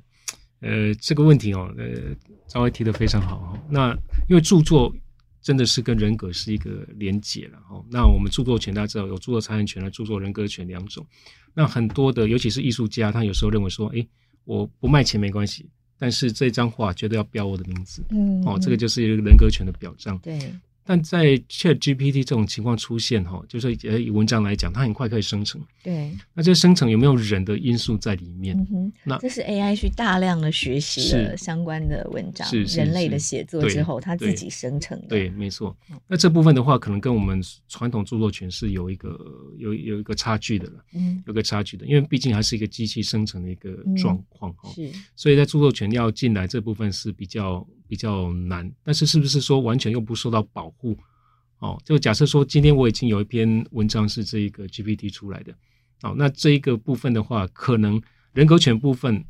[0.64, 1.84] 呃，这个问题哦，呃，
[2.48, 3.58] 张威提的非常好哦。
[3.68, 3.92] 那
[4.28, 4.90] 因为著作
[5.42, 7.84] 真的是跟人格是一个连结了哈。
[7.90, 11.06] 那我们著作权大家知道有著作财产权和著作人格权两种。
[11.52, 14.06] 那很多的，尤其是艺术家，他有时候认为说，哎，
[14.44, 20.18] 我不卖钱没关系，但是这张画绝对要标我的名字，嗯，哦，这个就是一个人格权的表彰。
[20.18, 20.38] 对。
[20.86, 25.60] 但在 ChatGPT 这种情况出现哈，就是呃以文章来讲，它很快可以生成。
[25.82, 28.54] 对，那这生成有没有人的因素在里面？
[29.02, 35.08] 那这是 AI 去大量的学习了相关的文章，是人类的写作之后，它自己生成的。
[35.08, 35.76] 对，没错。
[36.06, 39.18] 那这部分的话，可能跟我们传统著作权是有一个
[39.56, 40.84] 有有一个差距的了。
[40.94, 44.70] 嗯，有个差距的，因为毕竟还是一个机器生成的一个状况哈。
[44.74, 47.66] 是，所以在著作权要进来这部分是比较。
[47.86, 50.98] 比较难，但是是不是说完全又不受到保护？
[51.58, 55.52] 哦，就假设说今天我已经有一篇文章是这一个 GPT 出来的，
[56.02, 58.00] 哦，那这一个部分的话，可能
[58.32, 59.24] 人格权部分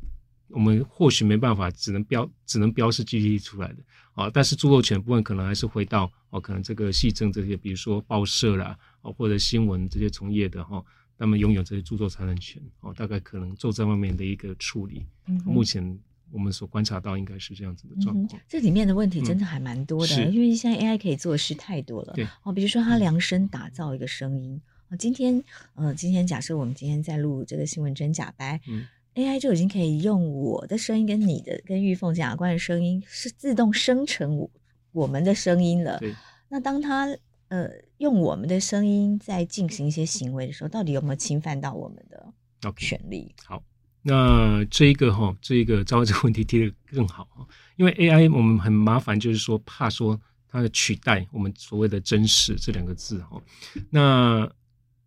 [0.49, 3.77] 我们或许没办法，只能标只能标示 GPT 出来的，
[4.15, 10.83] 哦，但是著作权部分可能还是回到哦，可能这个系证这些，比如说报社啦，哦或者新闻这些从业的哈，
[11.17, 15.97] 他们拥有这些著作财产权，哦，大概可能做这方面的一个处理，嗯、目前。
[16.35, 18.43] 我们所观察到应该是这样子的状况，嗯。
[18.45, 22.11] 这里面的问题真的还蛮多的，嗯、因为现在 AI 可以做的事太多了。
[22.13, 24.61] 对哦，比如说它量身打造一个声音。
[24.89, 25.41] 啊，今天
[25.75, 34.51] 呃，今天假设我们今天在录这个新闻真假白，嗯，AI 就已经可以用我的声音跟你的跟玉凤检察官的声音是自动生成我
[34.91, 35.97] 我们的声音了。
[35.99, 36.13] 对。
[36.49, 37.07] 那当它
[37.47, 42.33] 呃用我们的声音在进行一些行为的时候，到底有没有侵犯到我们的
[42.75, 43.47] 权利？Okay.
[43.47, 43.63] 好。
[44.07, 47.43] 那这一个哈，这一个招这个问题提的更好哈，
[47.75, 53.41] 因为 AI 我们很麻烦，就是说怕说它的取代我们所谓的真实这两个字哈。
[53.89, 54.47] 那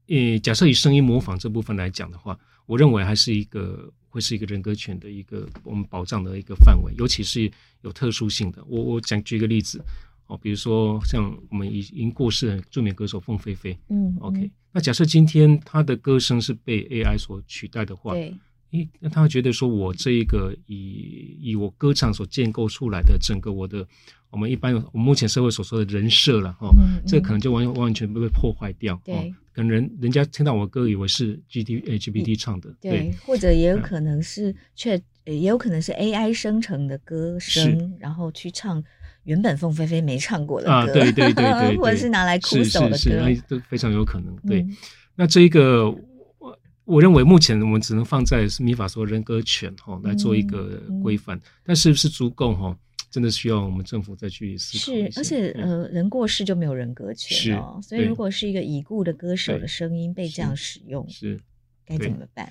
[0.08, 7.48] 呃，假设以声音模仿这部分来讲的话，我认为还是一个会是一个人格权的一个我们保障的一个范围，尤其是
[7.82, 8.64] 有特殊性的。
[8.66, 9.80] 我我讲举一个例子
[10.26, 18.34] 哦，比如说像我们已已经过世的著名歌手凤飞飞，嗯，嗯，OK，那假设今天他的歌声是被 AI 所取代的话，对。
[18.72, 23.86] 诶，那他会觉得说，我这一个以以我歌唱所建构出来的整个我的，
[24.30, 29.00] 我们一般我们目前社会所说的人设了哈，嗯嗯、这可能就完完完全被破坏掉。
[29.04, 38.84] 对、哦，可能人人家听到我歌，以为是 G T H B T 唱的，对，对或者也有可能是却、嗯、也有可能是 A I 生成的歌声，然后去唱
[39.24, 44.36] 原本凤飞飞没唱过的歌，啊，对对对对，对，对， 或者是拿来哭手的歌，是是是都非常有可能。
[44.46, 44.76] 对，嗯、
[45.16, 45.94] 那这一个。
[46.88, 52.74] 我认为目前我们只能放在是民法说人格权哈来做一个规范，但是不是足够哈？
[53.10, 54.84] 真的需要我们政府再去思考。
[54.84, 61.38] 是，而且呃，人过世就没有人格权哦，所以如果是一个已故的歌手的声音被这样使用，是
[61.84, 62.50] 该怎么办？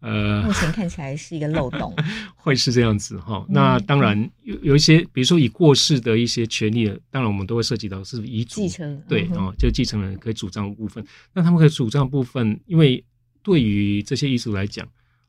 [0.00, 1.94] 呃，目前看起来是一个漏洞，
[2.34, 3.46] 会是这样子哈。
[3.48, 11.04] 那当然有有一些，比如说已过世的一些权利，当然我们都会涉及到是遗嘱继承，对哦，就继承人可以主张部分。
[11.32, 13.04] 那他们可以主张部分，因为。
[13.46, 14.84] 对于这些艺术来讲，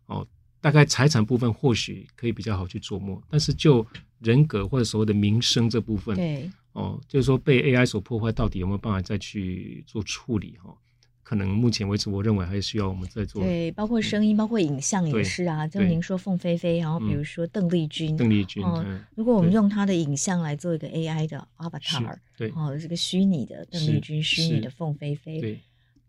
[0.08, 0.26] 哦，
[0.60, 3.86] 大概财产部分或许可以比较好去琢磨，但是就
[4.22, 10.58] 人格或者所谓的名声这部分，对，哦，就是说被 AI 所破坏，到底有没有办法再去做处理？
[10.64, 10.76] 哈，
[11.22, 13.44] 可能目前为止，我认为还需要我们再做。
[13.44, 15.68] 对，包括声音，包括影像也是啊。
[15.68, 25.60] 就您说凤飞飞，然后比如说邓丽君，邓丽君，哦，如果我们用她的影像来做一个 AI 的 Avatar，对，哦，这个虚拟的邓丽君，虚拟的凤飞飞，对。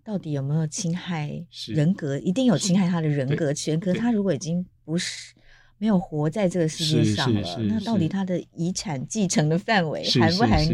[0.08, 2.18] 到底有没有侵害人格？
[2.20, 3.78] 一定有侵害他的人格权。
[3.78, 5.34] 可是他如果已经不是
[5.76, 10.66] 没有活在这个世界上了，那到底他的遗产继承的范围含不含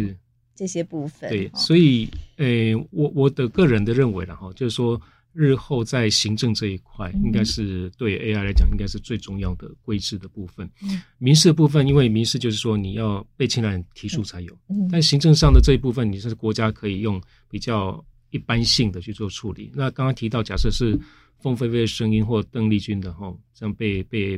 [0.55, 1.28] 这些部分？
[1.28, 10.64] 对，所以，呃，我我的个人的认为了哈，就是说，日后在行政这一块，应该是对 AI 来讲，应该是最重要的规制的部分。
[10.80, 17.20] 嗯、民事的部分，因为民事就是说你要被侵害提出才有，嗯、但行政上的这一部分，你是国家可以用
[17.51, 18.05] 比较。
[18.35, 19.70] 一般性的去做处理。
[19.72, 20.99] 那刚刚提到，假设是
[21.39, 24.37] 凤飞飞的声音或邓丽君的哈，这样被被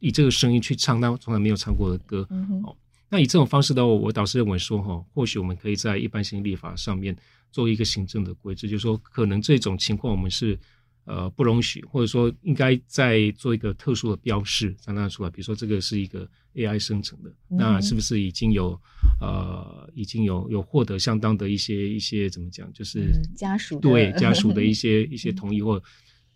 [0.00, 2.76] 以这个声音去唱那从来没有唱过的歌，嗯、哦，
[3.08, 7.16] 那以这种方式的话，我倒是认为说哈，或许我们可以在一般性立法上面
[7.52, 10.58] 做一个行政的规制，就是说可能这种情况我们是。
[11.06, 15.30] 呃，不容许，或者说应该再做一个特殊的标示，让它出来。
[15.30, 18.78] 比如说，这个是一个 AI 生成的，嗯、那是不是已经有
[19.20, 25.80] 呃，已经有有获得相当的一些一些怎么讲，就是、嗯、家属对家属的一 些一些同意或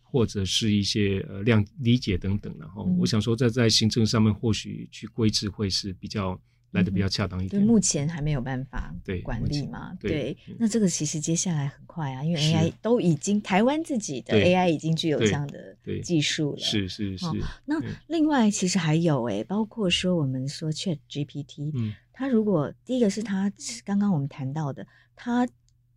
[0.00, 2.54] 或者是一些呃谅理解等等。
[2.58, 6.40] 然后，我想说，在在行政上面或许去规制会是比较。
[6.72, 8.94] 来的比较恰当一点，对，目前还没有办法
[9.24, 9.92] 管理嘛？
[10.00, 17.26] 对，那这个其实接下来很快啊，因为 AI 都已经台湾自己的 AI 已经具有这样的技术了，是是是。
[17.64, 23.52] 那另外其实还有诶，包括说我们说 ChatGPT，嗯，它如果第一个是它
[23.84, 25.48] 刚刚我们谈到的，它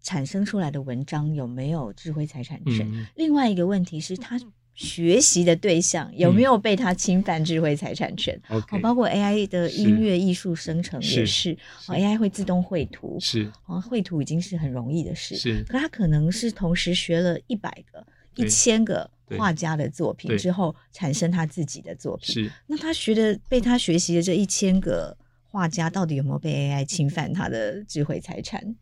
[0.02, 3.08] 产生出来的文章有没有智慧财产权？
[3.16, 4.40] 另外一个问题是它。
[4.76, 8.40] 学习的对象有没有被他侵犯智慧财产权？
[8.50, 11.56] 哦、嗯，包括 AI 的音乐艺术生成也是，
[11.88, 18.06] 哦，AI 会自动绘图，是，哦，绘图已经是很容易的事，是，可他可能是同时学了一百个、
[18.36, 28.76] 一千个画家的作品之后，产生他自己的作品，是，那他学的被他学习的这一千个画家，到底有没有被 AI 侵犯他的智慧财产？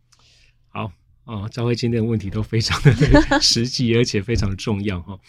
[0.69, 0.89] 好，
[1.25, 2.93] 哦，赵慧今天的问题都非常的
[3.41, 5.19] 实际，而且非常重要哈。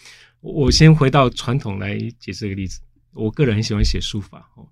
[0.43, 2.81] 我先回到传统来解释这个例子。
[3.13, 4.69] 我个人很喜欢写书法哦。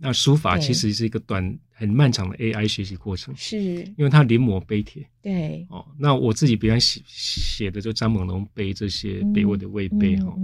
[0.00, 3.56] 那书法其实是一个短、很漫长的 AI 学习过程，是
[3.96, 5.08] 因为它临摹碑帖。
[5.22, 10.34] 对哦，那我自己比较写写的就张猛龙碑这些北魏的魏碑哈。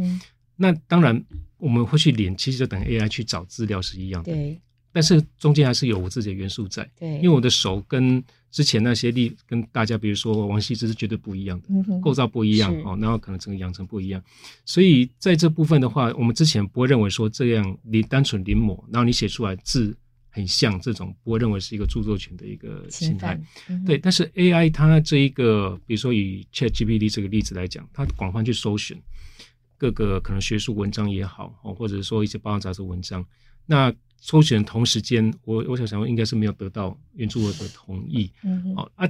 [0.54, 1.20] 那当然
[1.56, 4.32] 我们会去连，其实就等于 AI 去找资料是一样的。
[4.32, 4.60] 对，
[4.98, 6.82] 但是中间还是有我自己的元素在。
[6.98, 8.24] 对，因为我的手跟。
[8.50, 14.24] 之前那些例跟大家，比如说王羲之是绝对不一样的，嗯、构造不一样哦，然后可能整个养成不一样，
[14.64, 19.94] 所以在这部分的话，我们之前不会认为说这样你单纯临摹，然后你写出来字
[20.30, 23.38] 很像这种，不会认为是一个著作权的一个侵害。
[23.68, 28.98] 嗯、对，但是 AI 它这一个，比如说以 ChatGPT 这个例子来讲，它广泛去搜寻
[29.76, 33.22] 各个可能学术文章也好，或者说一些报章杂志文章，
[33.66, 33.94] 那。
[34.20, 38.30] 抽选同时间，我我想想，应该是没有得到原著者的同意。
[38.42, 39.08] 嗯哼，好啊，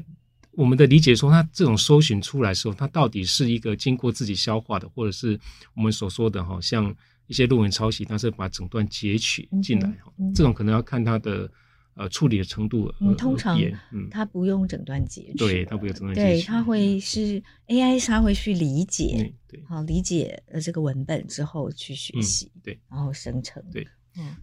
[0.52, 5.38] 我们的理解说，他这种搜寻出来的时候，他到底是一个经过自己消化的，或者是
[5.74, 6.94] 我们所说的哈，像
[7.26, 11.50] 一些论文抄袭，他是把整段截取进来哈，这种可能要看他的
[11.94, 12.92] 呃处理的程度。
[13.00, 13.58] 嗯，通常
[13.92, 23.86] 嗯，他不用整段截取，对他不用整段截取，对他会是 AI，他会去理解，嗯、对，好理解呃这个文本之后去学习，嗯、对，然后生成，对。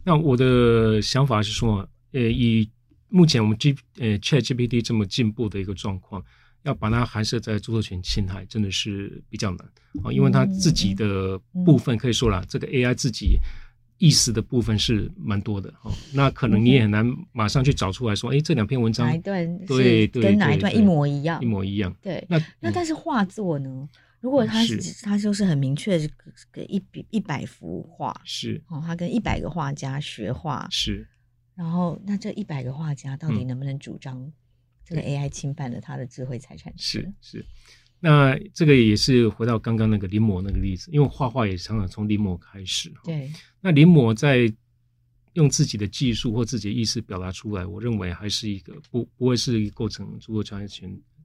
[0.03, 2.69] 那我的想法是说，呃，以
[3.09, 6.23] 目前我们 G 呃 ChatGPT 这么进步的一个状况，
[6.63, 9.59] 要把它含涉在著作权侵害，真的是比较难
[10.03, 13.38] 啊，因为它自己的部分可以说了，这个 AI 自己
[13.97, 15.91] 意思的部分是蛮多的哦。
[16.13, 21.95] 那可能你也很难马上去找出来说，哎，这两篇文章哪一段对对跟哪一段一模一样，一模一样。
[22.01, 23.88] 对，那那但是画作呢？
[24.22, 25.99] 如果他是他就是很明确，
[26.51, 31.07] 给一笔一百幅画是哦，他跟一百个画家学画是，
[31.53, 34.32] 然后那这一百个画家到底能不能主张
[34.84, 36.74] 这个 AI 侵犯了他的智慧财产？
[36.76, 37.45] 是是，
[37.99, 42.91] 那这个也是回到刚刚那个临摹那个例子，因为画画也常常从临摹开始。
[43.03, 44.51] 对，那临摹在
[45.34, 50.68] 用自己的技术或自己的意思表达出来，我认为还是一个不不会是一个构成著作权。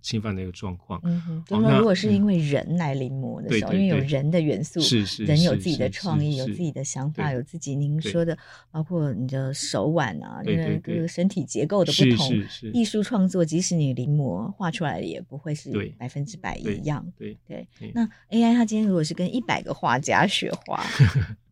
[0.02, 8.36] 侵犯的一个状况，嗯哼，就是说如果是因为人来临摹的时候，因为有人的元素，是是，人有自己的创意，有自己的想法，有自己您说的，
[8.70, 12.32] 包括你的手腕啊，因为各个身体结构的不同，
[12.72, 17.66] 艺术创作，即使你临摹画出来的也不会是百分之百一样，对对。
[17.94, 20.82] 那 AI 它今天如果是跟一百个画家学画，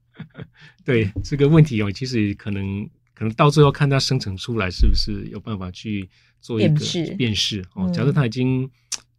[0.85, 6.09] 对这个问题哦，其实可能可能到最后看它生成出来是不是有办法去。
[6.41, 6.81] 做一个
[7.17, 7.65] 辨识。
[7.75, 8.69] 哦，假设它已经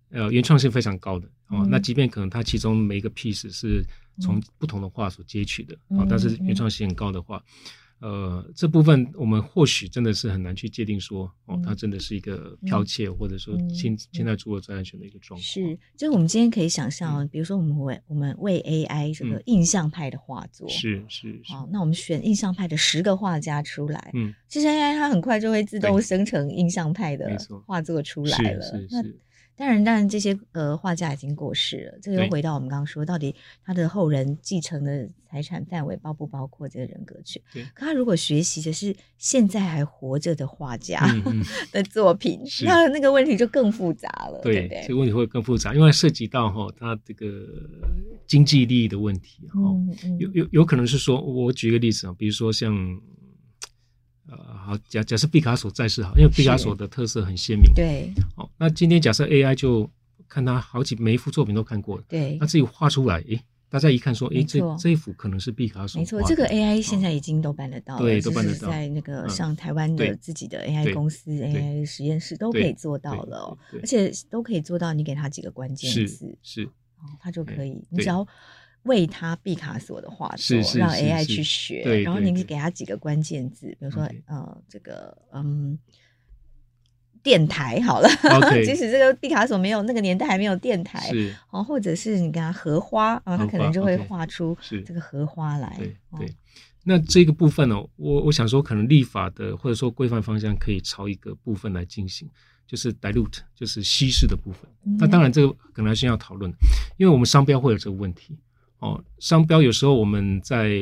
[0.10, 3.84] 呃原创性非常高的哦，那即便可能它其中每一个 piece 是
[4.22, 7.44] 从不同的画所截取的哦，但是原创性很高的话。
[8.00, 15.42] 呃，这部分我们或许真的是很难去界定说，哦，它真的是一个剽窃，或者说侵侵害著作财产权的一个状况。
[15.44, 29.20] 是，就是我们今天可以想象，比如说我们为我们为 AI 这个印象派的画作，是是，好，那我们选印象派的十个画家出来，嗯，其实 AI 它很快就会自动生成印象派的画作出来了，是是。
[29.60, 32.00] 当然，当然，这些呃画家已经过世了。
[32.02, 37.42] 这个又回到我们刚刚说，到底他的后人继承的财产范围包不包括这个人格权？
[37.54, 37.62] 对。
[37.74, 41.06] 可他如果学习的是现在还活着的画家
[41.74, 44.82] 的作品，那那个问题就更复杂了，对不对？
[44.88, 47.28] 这个问题会更复杂，因为涉及到哈他这个
[48.26, 49.60] 经济利益的问题哈。
[50.20, 52.74] 有有有可能是说，我举一个例子啊，比如说像。
[54.30, 57.72] 呃，好，假假设毕卡索在世好，因为毕卡索的特色很鲜明。
[57.74, 58.12] 对。
[58.36, 59.90] 好，那今天假设 AI 就
[60.28, 62.04] 看他好几每一幅作品都看过了。
[62.08, 62.38] 对。
[62.40, 66.00] 那自己画出来，诶，大家一看说，诶，这这一幅可能是毕卡索。
[66.00, 68.02] 没错，这个 AI 现在已经都办得到了。
[68.02, 68.70] 对，都办得到。
[68.70, 78.28] 在那个像台湾的自己的 AI 公司、AI 实验室都可以做到了哦，而且都可以做到，你给他几个关键字，是，哦，他就可以，你只要。
[78.90, 85.78] 为他毕卡索的画作，让 AI 去学，然后你给他几个关键字，比如说呃，这个嗯，
[87.22, 88.10] 电台好了，
[88.66, 91.12] 即使这个毕卡索没有那个年代还没有电台，
[91.52, 95.78] 哦，或者是你给他荷花，然后他可能就会画出这个荷花来。
[96.18, 96.34] 对，
[96.84, 102.28] 那这个部分呢，我我想说，可能立法的或者说规范方向可以朝一个部分来进行，
[102.66, 104.62] 就是 dilute，就是稀释的部分。
[104.98, 106.52] 那当然这个可能还是要讨论，
[106.98, 108.38] 因为我们商标会有这个问题。
[108.80, 110.80] 哦，商标有时候我们在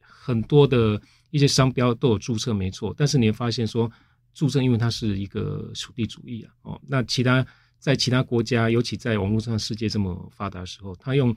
[0.00, 1.00] 很多的
[1.30, 2.94] 一些商标都有注册，没错。
[2.96, 3.90] 但是你会发现说，
[4.34, 7.46] 注册因为它是一个属地主义啊，哦，那其他
[7.78, 11.34] 在其他国家，尤其在网络上世界这么发达的时候，他用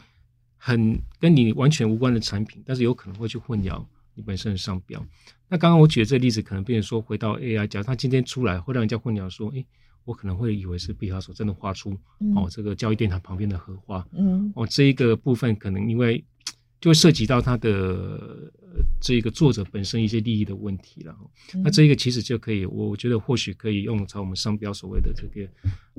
[0.58, 3.84] 很跟你完全无关的产品，但是有可能会去混淆
[4.16, 5.06] 你本身的商标。
[5.50, 9.66] 那刚刚我举的这个例子，可能变成说回到 AI，假如他今天出来会让人家混淆说，诶。
[10.06, 16.24] 我可能会以为是毕加索真的画出、嗯、哦，这个交易电台旁边的荷花，嗯，哦，这一个部分可能因为
[16.82, 18.52] 就会涉及到他的。
[19.00, 21.16] 这一个作者本身一些利益的问题了，
[21.54, 25.48] 嗯、那这一个其实就可以，我觉得或许可以用在我们商标所谓的这个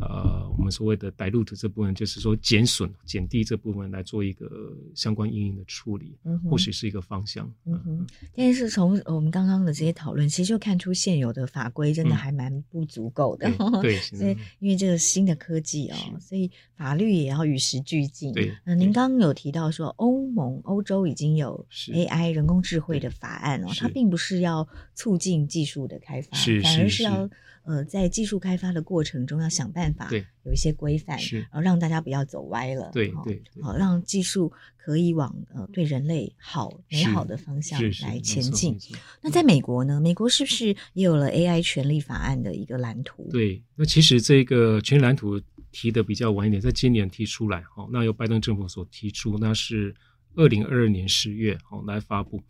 [0.01, 4.49] 呃，我们所谓的 dilute 这部分，就是说减损、减低这部分来做一个
[4.95, 7.49] 相关应用的处理，嗯、或许是一个方向。
[7.67, 7.79] 嗯。
[7.85, 13.49] 哼，但是从我们刚刚的这些讨论，其实就看出现有的法规真的还蛮不足够的。
[13.59, 18.33] 嗯、对，所以因为这个新的科技啊、哦，所以法律也要与时俱进。
[18.33, 27.29] 对，那您刚刚有提到说，欧盟、欧洲已经有 AI 人工智慧的法案哦，它并不是要促进技术的开发，反而是要
[27.65, 30.09] 呃在技术开发的过程中要想办法
[30.45, 38.77] 有一些规范，然后让大家不要走歪了，对对，好让技术可以往呃对人类好美好的方向来前进。
[39.21, 40.01] 那在美国呢？
[40.01, 43.29] 美国是不是也有了 AI 权利法案的一个蓝图？
[43.31, 45.41] 对，那其实这个权利蓝图
[45.71, 49.95] 提的比较晚一点，在今年提出来，好，那由拜登政府所提出，那是。
[50.37, 52.43] 二零二二年十月，哦，来发布。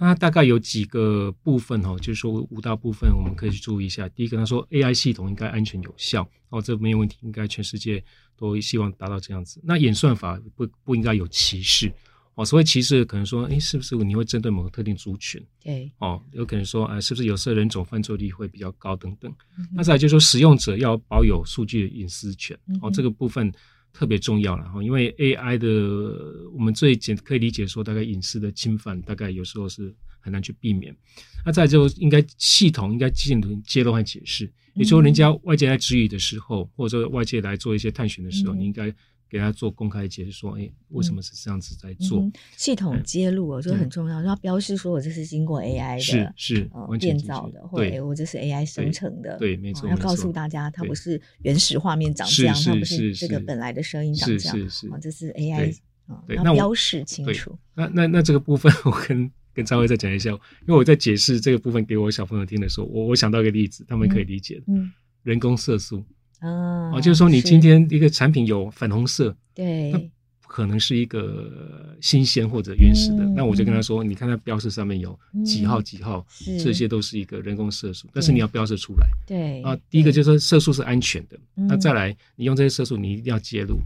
[0.00, 4.08] 那大概有几个部分，哦，就是说五大部分，我们可以去注意一下。
[4.10, 8.04] 第一个，他说 AI 系统应该安全有效，哦，这没有问题，应该全世界
[8.36, 9.60] 都希望达到这样子。
[9.64, 11.92] 那演算法不不应该有歧视，
[12.36, 15.44] 哦，所谓歧视可能说，哎，是不是你会针对某个特定族群？
[15.60, 19.28] 对，哦，有可能说，哎，是不是有色人种犯罪率会比较高等等。
[19.58, 23.52] 嗯、那再来就是说，使用者要保有数据的隐私权，嗯、哦，这个部分
[23.98, 25.66] 特别重要了哈，因为 AI 的
[26.54, 30.96] 我们最简可以理解说，大概隐私的侵犯，大概有时候是很难去避免。
[31.44, 34.44] 那再就应该系统应该进行揭露和解释，
[34.74, 38.94] 也就是说，人家外界来质疑的时候，或者说外界来做一些探寻的时候，嗯、你应该。
[39.30, 42.20] 给他做公开解释，说，哎，为什么是这样子在做？
[42.20, 55.76] 嗯、系统揭露，我觉得很重要，要标示说我这是经过 AI 的，是是建造的，或者我这是 AI 生成的，对，没错，要告诉大家，它不是原始画面长这样，它不是这个本来的声音长这样，是是，这是 AI，
[56.42, 57.58] 要标示清楚。
[57.74, 64.90] 那那那这个部分， 我跟跟张威再讲一下，因为我在解释这个部分给我小朋友听的时候，我我想到一个例子，他们可以理解的，嗯，
[65.22, 66.02] 人工色素。
[66.40, 70.10] 哦，就是说你今天一个产品有粉红色，对。
[70.48, 76.26] 可能是一个新鲜或者原始的，那我就跟他说，你看它标识上面有几号几号，
[76.64, 79.06] 这些都是一个人工色素，但是你要标示出来。
[79.26, 83.78] 对啊，第一个就是说色素是安全的，那再来你用这些色素，你一定要揭露。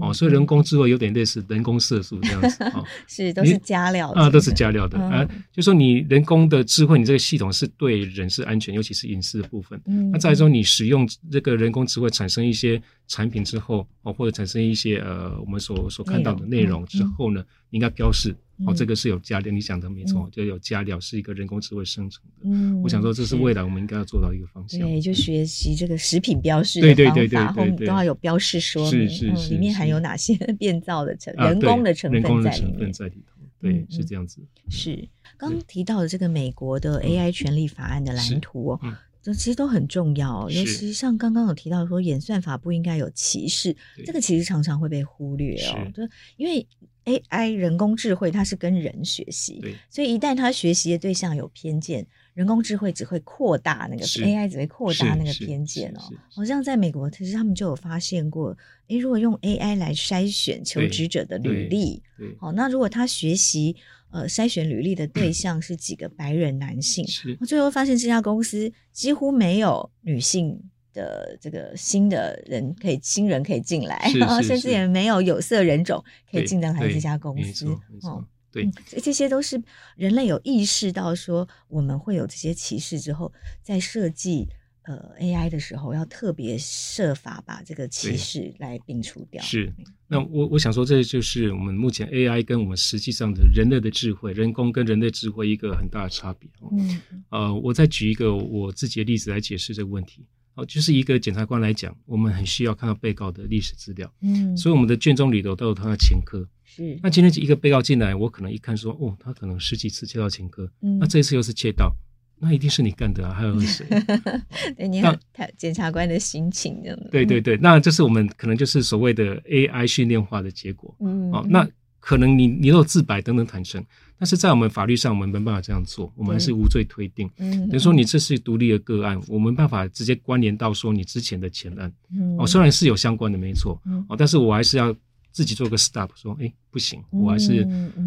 [0.00, 4.98] 哦，所以人工智慧有点类似人工色素这样子啊， 是都是加料啊，都是加料的。
[4.98, 5.28] 啊。
[5.52, 9.78] 就说你人工的智慧，你这个系统是对人是安全，尤其是隐私的部分。
[10.10, 18.34] 那再来说你使用这个人工智慧产生一些产品之后，哦，或者产生一些呃，我们所所看到的内容之后呢，你应该标示
[18.66, 22.48] 哦，这个是有加料，你想的没错，就有加料，是一个人工智慧生成的。
[22.48, 24.80] 嗯，我想说这是未来我们应该要做到一个方向。
[24.80, 29.06] 对，就学习这个食品标示的方法，后面都要有标示说明，
[29.50, 32.92] 里面含有哪些 变造的成人工的成分在里面。
[32.92, 34.40] 在里头，对，是这样子。
[34.70, 35.06] 是
[35.36, 38.80] 刚提到的这个美国的 AI 权利法案的蓝图哦。
[39.26, 43.74] 这其实都很重要，尤其像刚刚有提到说，演算法不应该有歧视，
[44.06, 45.90] 这个其实常常会被忽略哦。
[45.92, 46.04] 就，
[46.36, 46.64] 因为
[47.04, 49.60] AI 人工智慧它是跟人学习，
[49.90, 56.02] 所以一旦它学习的对象有偏见，人工智慧只会扩大那个 AI 只会扩大那个偏见哦。
[56.30, 58.56] 好像在美国，其实他们就有发现过，
[58.86, 62.00] 诶，如果用 AI 来筛选求职者的履历，
[62.38, 63.74] 好，那如果他学习。
[64.10, 67.04] 呃，筛选履历的对象是几个白人男性，
[67.40, 70.58] 我最后发现这家公司几乎没有女性
[70.92, 77.66] 的这个新的人可以新人可以进来， 然后甚至也没有有色人种可以进到来这家公司。
[78.02, 78.70] 哦，对，
[79.02, 79.62] 这些都是
[79.96, 83.32] 人类有意识到说我们会有这些歧视之后，
[83.62, 84.48] 在设计。
[84.86, 89.42] 呃，AI 的时候要特别设法把这个歧视来摒除掉。
[89.42, 89.72] 是，
[90.06, 96.48] 那我我想说，这就是我们目前 AI 跟我们实际上的人类的智慧，人工跟人类智慧一个很大的差别。
[96.70, 100.24] 嗯，呃，我再举一个我自己的例子来解释这个问题。
[100.54, 104.10] 哦，就是一个检察官来讲，我们很需要看到被告的历史资料。
[104.22, 106.48] 嗯，所以我们的卷宗里头都有他的前科。
[106.64, 111.92] 是，那今天一个被告进来，我可能一看说，哦，他可能十几次窃盗前科，嗯，那这一次又是窃盗。
[112.38, 113.86] 那一定是你干的啊，还有 谁？
[114.76, 115.18] 对，你看
[115.56, 116.98] 检察官的心情这样。
[117.10, 120.94] 对对对，那这是我们可能就是所谓的 AI 训练化的结果。
[121.00, 121.66] 嗯，哦，那
[121.98, 123.82] 可能你你都有自白等等坦诚，
[124.18, 127.28] 但是在我们法律上，我们没办法这样做，我们还是无罪推定。
[127.38, 131.92] 嗯，比如说你这是独立的个案，我们没办法直接关联到说你之前的前案。
[132.12, 133.80] 嗯，哦，虽然是有相关的，没错。
[133.86, 134.94] 嗯，哦，但是我还是要。
[135.36, 137.60] 自己做个 stop，说，哎，不行，我还是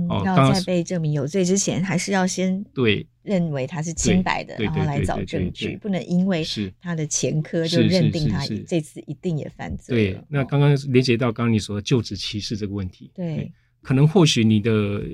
[0.10, 3.06] 哦，要在被证明有罪之前，还是要先对。
[3.22, 6.44] 认为他是清白的，然后来找证据，不能因为
[6.82, 10.14] 他的前科就认定他这次一定也犯罪。
[10.14, 13.52] 对，那刚刚连接到刚刚你说的就职歧视这个问题，对，
[13.84, 14.72] 可能或许你的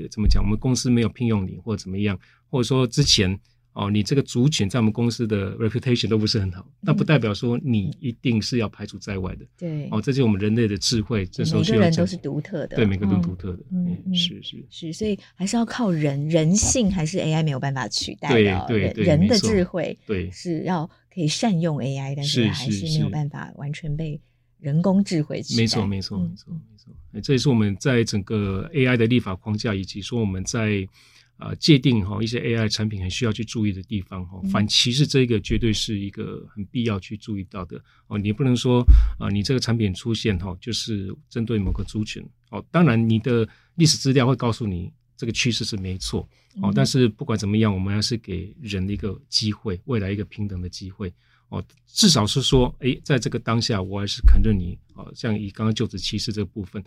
[0.10, 2.18] 怎么讲，我们公司没有聘用你，或者怎么样，
[2.50, 3.38] 或者说之前。
[3.76, 9.46] 哦，你这个族群在我们公司的 reputation 都不是很好，那不代表说你一定是要排除在外的。
[9.58, 11.26] 对，哦，这就是我们人类的智慧。
[11.26, 13.60] 这时候每个人都是独特的，对，每个人都独特的。
[13.74, 18.66] 嗯，是是是，所以还是要靠人，人性还是 AI 没有办法取代的。
[18.66, 24.22] 对对，人的智慧对是要可以善用 AI，但是还是没有办法完全被
[24.62, 25.62] 人工智慧取代。
[25.62, 26.54] 没错没错没错
[27.12, 30.88] 没错，这也是我们在整个 AI 的立法框架，以及说我们在。
[31.38, 37.78] 啊，界定哈一些 AI 产品很需要去注意的地方哈，反歧视这个绝对是一个很必要去注意到的
[38.08, 38.18] 哦。
[38.18, 38.82] 你不能说
[39.20, 42.64] 啊，你这个产品出现哈，就是针对某个族群哦。
[42.72, 46.26] 当然，你的历史资料会告诉你这个趋势是没错
[46.62, 46.72] 哦。
[46.74, 51.14] 但是不管怎么样，我们还是给人的一个机会，未来一个平等的机会
[51.50, 51.62] 哦。
[51.86, 55.12] 至少是说，诶，在这个当下，我还是肯认你哦。
[55.14, 56.82] 像以刚刚就职歧视这个部分。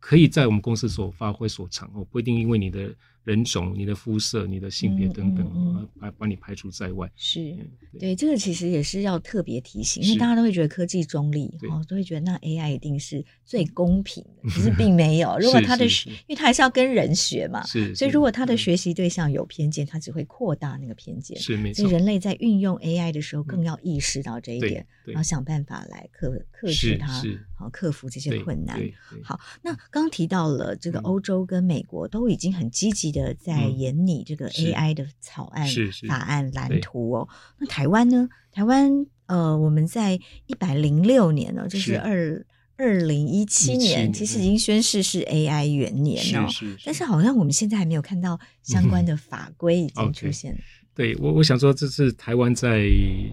[0.00, 2.94] 可以在我们公司所发挥所长哦，不一定因为你的
[3.24, 7.10] 人种、你的肤色、你的性别等等，把、嗯嗯、把你排除在外。
[7.16, 7.56] 是
[7.92, 15.38] 对，对，这个其实也是要特别提醒，因为大家都会觉得科技中立，哦，都会觉得那 AI 一定是最公平的， 其实并没有。
[15.38, 21.38] 如果他的，因为他还是要跟人学嘛，是，所以如果他的学习对象有偏见，他只会扩大那个偏见。
[21.40, 21.82] 是没错。
[21.82, 27.22] 所以人类在运用 AI 的时候，更要意识到这一点，然后想办法来克克制它，
[27.56, 28.78] 好克服这些困难。
[29.22, 33.13] 好，那刚刚提到了这个欧洲跟美国都已经很积极。
[33.14, 35.66] 的在研拟这个 AI 的草案、
[36.08, 37.28] 法案蓝图哦。
[37.58, 38.28] 那台湾呢？
[38.50, 42.44] 台湾呃，我们在一百零六年呢，就是二
[42.76, 46.48] 二零一七年，其实已经宣誓是 AI 元年哦。
[46.84, 50.52] 但是好像我们现在还没有看到相关的法规已经出现。
[50.52, 50.60] 嗯 okay.
[50.96, 52.86] 对我，我想说，这是台湾在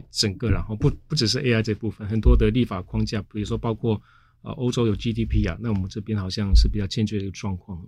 [0.09, 4.01] 整个，然后不不只是 AI 这部分，很多的立法框架，比如说包括
[4.41, 7.79] 呃欧洲有 GDP 啊，那我们这边好像是比较欠缺的一个状况。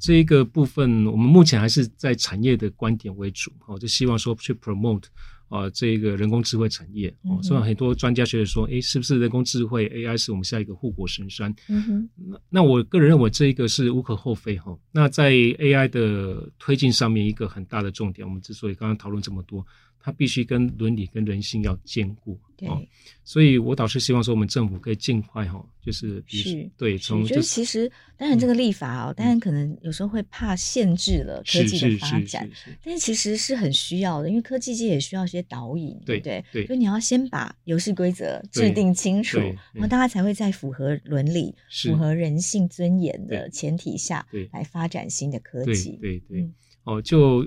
[0.00, 5.06] 这一个部分，我们目前还是在产业的观点为主，哦，就希望说去 promote
[5.48, 11.52] 啊、呃，这个人工智慧产业，哦，虽然很多专家学者说，诶，是不是人工智慧 AI 是我们下一个护国神山？
[11.68, 14.78] 嗯哼，那那我个人认为这一个是无可厚非哈。
[14.92, 19.66] 那在 AI 的推进上面，一个很大的重点，我们之所以刚刚讨论这么多。
[20.08, 22.82] 它必须跟伦理跟人性要兼顾，对、哦，
[23.24, 32.48] 所以我倒是希望说，我们政府可以尽快哈，就是是对，从就是其实当然这个立法哦，当然可能有时候会怕限制了科技的发展，
[32.82, 39.38] 但是其实是很需要的，因为科技界也需要一些导引，对对对，所以你要先把游戏规则制定清楚，
[39.74, 41.54] 然后大家才会在符合伦理、
[41.84, 46.50] 符合人性尊严的前提下，来发展新的科技，对对，
[46.84, 47.46] 哦就。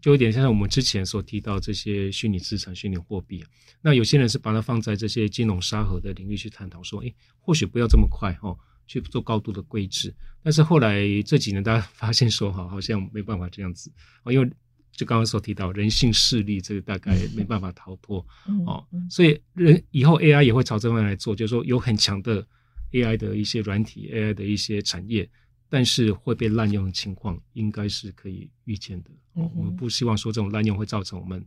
[0.00, 3.44] 就有点像我们之前所提到这些虚拟资产、虚拟货币，
[3.80, 10.14] 那有些人是把它放在这些金融沙盒的领域去探讨，说，诶，或许不要这么快哦，去做高度的规制。
[10.42, 13.92] 但是后来这几年，大家发现说，哈，好像没办法这样子
[14.24, 14.50] 哦，因为
[14.92, 18.24] 就刚刚所提到人性势力，这个大概没办法逃脱
[18.66, 18.84] 哦。
[19.10, 22.46] 所以人以后 AI 也会朝这方面来做，就是说有很强的
[22.92, 25.28] AI 的一些软体、AI 的一些产业。
[25.72, 29.10] 但是会被滥用的情况应该是可以预见的。
[29.36, 31.42] 嗯、我们不希望说这种滥用会造成我们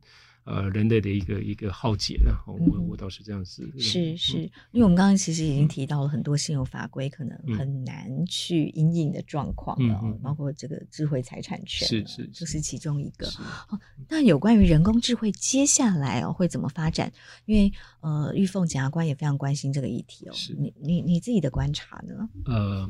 [0.46, 2.18] 呃人类的一个一个浩劫。
[2.24, 3.70] 然后我我倒是这样子。
[3.78, 4.38] 是是，
[4.72, 13.28] 因为我们刚刚其实已经提到了很多现有法规可能很难去因应的状况了，嗯、包括这个智慧财产权，是是，这是其中一个。
[13.70, 17.12] 哦，那有关于人工智慧接下来哦会怎么发展？
[17.46, 20.34] 因为呃，玉凤检察官也非常关心这个议题哦。
[20.34, 22.30] 是你你你自己的观察呢？
[22.46, 22.90] 呃。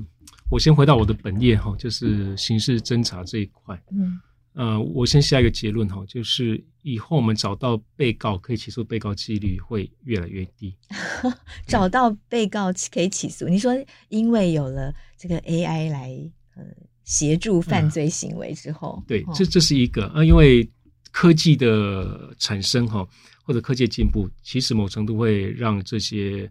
[0.49, 3.79] 我先回到我的本业哈，就是刑事侦查这一块。
[3.91, 4.19] 嗯，
[4.55, 10.73] 呃，我先下一个结论哈，就是以后我们找到被告可以起诉被告几率会越来越低。
[11.67, 13.73] 找到被告可以起诉，你说
[14.07, 16.09] 因为有了这个 AI 来
[16.55, 16.63] 呃
[17.03, 20.65] 协助犯罪行为之后，对，这这是一个啊，因为
[21.11, 23.05] 科技的产生哈，
[23.43, 26.49] 或者科技进步，其实某程度会让这些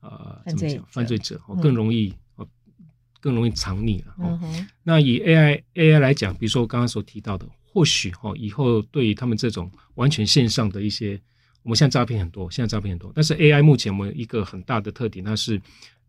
[0.00, 2.12] 呃怎么讲犯罪者更容易。
[3.24, 4.14] 更容易藏匿了。
[4.18, 11.18] 嗯、那以 AI AI 来讲，比如说我刚刚所提到的，或许哈以后对于他们这种完全线上的一些，
[11.62, 13.10] 我们现在诈骗很多，现在诈骗很多。
[13.14, 15.58] 但是 AI 目前我们一个很大的特点，它是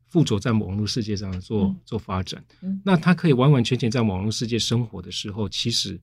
[0.10, 2.44] 附着在网络世界上做、嗯、做发展。
[2.62, 5.98] 嗯、那它可以完完全全在网络世界生活的时候，其实，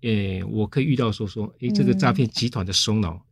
[0.00, 3.22] 诶，我可以遇到说说，诶，这个诈骗集团的首脑。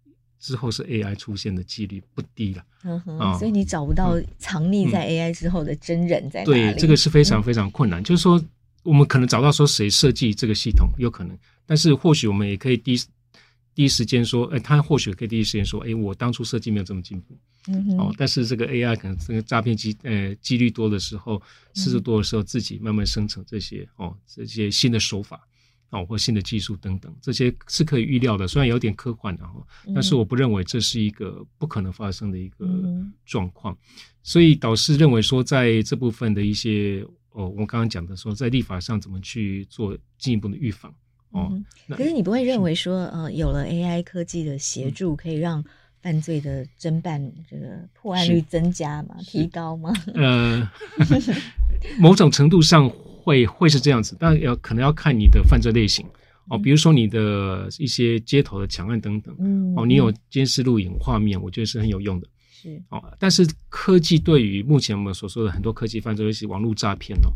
[0.45, 6.61] 嗯之后是 AI 出现的几率不低了，嗯哼，哦、所以你找不到藏匿在 AI 之后的真人在哪里？
[6.61, 8.03] 对，这个是非常非常困难。
[8.03, 8.39] 嗯、就是说，
[8.83, 11.35] 我们可能找到说谁设计这个系统，有可能，
[11.65, 13.01] 但是或许我们也可以第一
[13.75, 17.35] 第一时间说，哎，他或许可以第一时间说，哎，我当初设计没有这么进步，
[17.97, 21.41] 哦，但是这个 AI 可能这个诈骗机呃几率多的时候，
[21.73, 25.41] 次数多的时候，自己慢慢生成这些哦这些新的手法。
[25.95, 29.55] 哦，或新的技术等等，这些是可以预料的，虽然有点科幻的哈，
[29.95, 32.67] 但是我不认为这是一个不可能发生的一个
[33.25, 33.73] 状况。
[33.73, 33.79] 嗯、
[34.25, 40.93] 所以导师认为说，在这部分的一些哦，我刚刚讲的说，在立法上怎么去做进一步的预防
[41.31, 41.49] 哦。
[41.53, 45.65] 嗯、可是你不会认为说，呃，有了 AI 科技的协助，可以让
[46.03, 49.15] 犯罪的侦办这个破案率增加吗？
[49.21, 49.93] 提高吗？
[50.15, 50.69] 呃，
[52.01, 52.91] 某种程度上。
[53.25, 56.07] 会会是这样子，但要可能要看你的犯罪类型
[56.49, 63.03] 哦，比如说你的一些街头的抢案等等，嗯，哦，你有监视录影画面，我觉得是很有用的，是哦。
[63.19, 67.33] 但是科技对于目前我们所说的很多科技犯罪，尤其网络诈骗哦，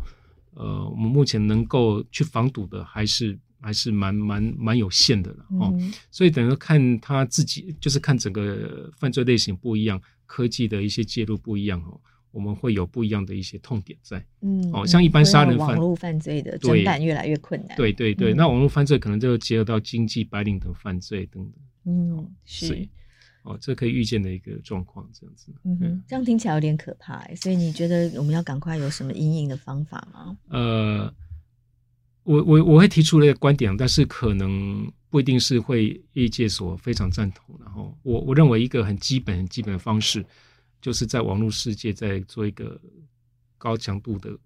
[0.53, 5.73] 呃，我们目前能够去防堵的还是还是蛮蛮蛮有限的了哦。
[5.79, 11.99] 嗯、所以等于看他自己，就是看整个犯罪类型不一样，科技的一些介入不一样哦。
[12.31, 14.23] 我们会有不一样的一些痛点在。
[14.41, 17.75] 嗯，哦，像一般杀人犯、网络犯罪的侦办越来越困难。
[17.77, 21.53] 对对对，嗯、那网络犯罪可能就结合到经济、白领等犯罪等等。
[21.85, 22.87] 嗯，是。
[23.43, 25.53] 哦，这可以预见的一个状况，这样子。
[25.63, 30.37] 嗯哼，这样听起来有点可怕，所以你觉得我们要赶快有什么因应的方法吗？
[30.49, 31.11] 呃，
[32.23, 37.57] 我我我会提出了一个观点，但是可能不一定是会业界所非常赞同。
[37.63, 40.23] 然后，我我认为一个很基本、很基本的方式，
[40.81, 42.79] 就是在网络世界在做一个
[43.57, 44.37] 高强度的，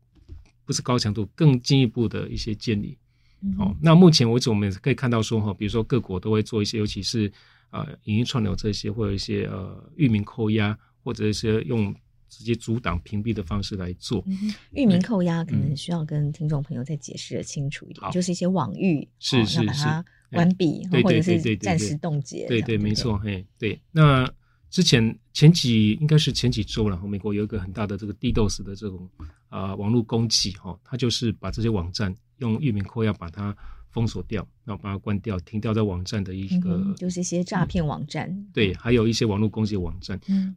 [0.66, 2.98] 不是高强度，更进一步的一些建立。
[3.42, 7.32] 嗯、哦，那目前为止，我们可以看到说，哈，比如说各国都会做一些，尤其是。
[7.76, 11.92] 呃，影音串流这些，或者一些呃，域名扣押，或者一些用
[12.30, 14.24] 直接阻挡、屏蔽的方式来做。
[14.28, 22.46] 嗯、域名扣押可能需要跟听众朋友再解释的清楚一点，嗯、就是一些网域是是是，把它关闭，或者是暂时冻结。
[22.48, 23.82] 对对，没错，嘿，对。
[23.92, 24.32] 那
[24.74, 29.08] 之前前几应该是前几周了，美国有一个很大的这个 DDoS 的这种
[29.50, 33.56] 啊、呃、网络攻击哈，它就是把这些网站用域名扣押把它。
[33.94, 38.50] 封锁掉，然后把它关掉，停掉在网站的一个，嗯、就是一些诈骗网站、嗯。
[38.52, 40.20] 对，还有一些网络攻击网站。
[40.30, 40.56] 嗯，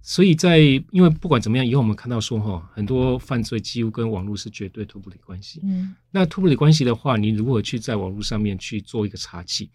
[0.00, 0.60] 所以在
[0.92, 5.58] 因为不管怎么样，以后我们看到说哈，很多犯罪几乎跟网络是绝对脱不离关系。
[5.64, 9.68] 嗯，那脱不离关系的话，你如何去在网络上面去做一个查缉？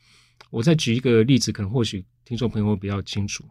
[0.50, 3.44] 我再举一个例子，可能或许听众朋友会比较清楚。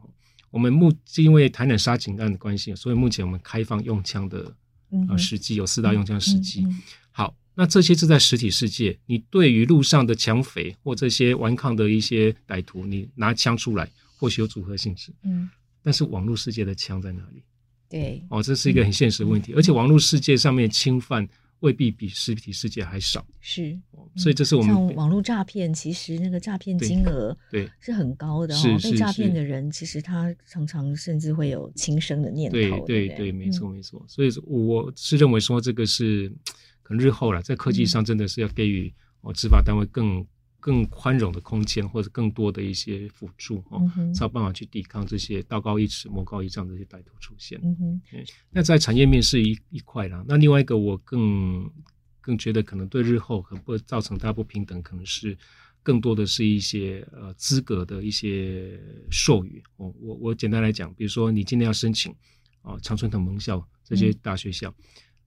[0.54, 4.54] 我们目是因为台南杀警案的关系，所以目前我们开放用枪的
[5.08, 6.64] 啊时机有四大用枪时机。
[7.10, 7.34] 好。
[7.56, 15.12] 那这些是在实体世界，你对于路上的抢匪或这些顽抗的一些歹徒，你拿枪出来，或许有组合性质。
[15.22, 15.48] 嗯，
[15.80, 17.44] 但是网络世界的枪在哪里？
[17.88, 19.52] 对，哦，这是一个很现实的问题。
[19.52, 21.28] 嗯、而且网络世界上面侵犯
[21.64, 23.26] 未必比实体世界还少。
[23.40, 23.76] 是，
[24.16, 28.78] 所以这是我们像网络诈骗，其实那个诈骗金额对是很高的哦。
[28.82, 32.56] 被诈骗的人其实他常常甚至会有轻生的念头。
[32.86, 34.04] 对对对，没错没错。
[34.06, 36.32] 所以我是认为说这个是。
[36.84, 38.92] 可能日后了，在科技上真的是要给予
[39.22, 40.22] 哦执法单位更
[40.64, 43.82] 更宽容的空间，或者更多的一些辅助哦，
[44.14, 47.60] 才有办法去抵抗这些道高一尺魔高一丈这些歹徒出现。
[47.62, 47.76] 嗯
[48.10, 51.70] 哼，那在产业面是一一块啦，那另外一个我更
[52.22, 55.36] 更觉得可能对日后可能会造成大不平等，可能是
[55.82, 59.92] 更多的是一些呃资格的一些授予哦。
[60.00, 62.10] 我我简单来讲，比如说你今天要申请
[62.62, 64.70] 啊长春藤盟校这些大学校。
[64.70, 64.84] 嗯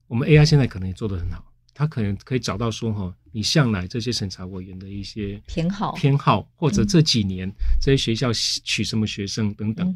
[0.08, 1.44] 我们 AI 现在可能也做得很好，
[1.78, 5.92] 它可能可以找到说哈，你向来这些审查委员的一些偏好。
[5.92, 7.48] 偏好，或者这几年
[7.80, 8.32] 这些学校
[8.64, 9.94] 取什么学生等等，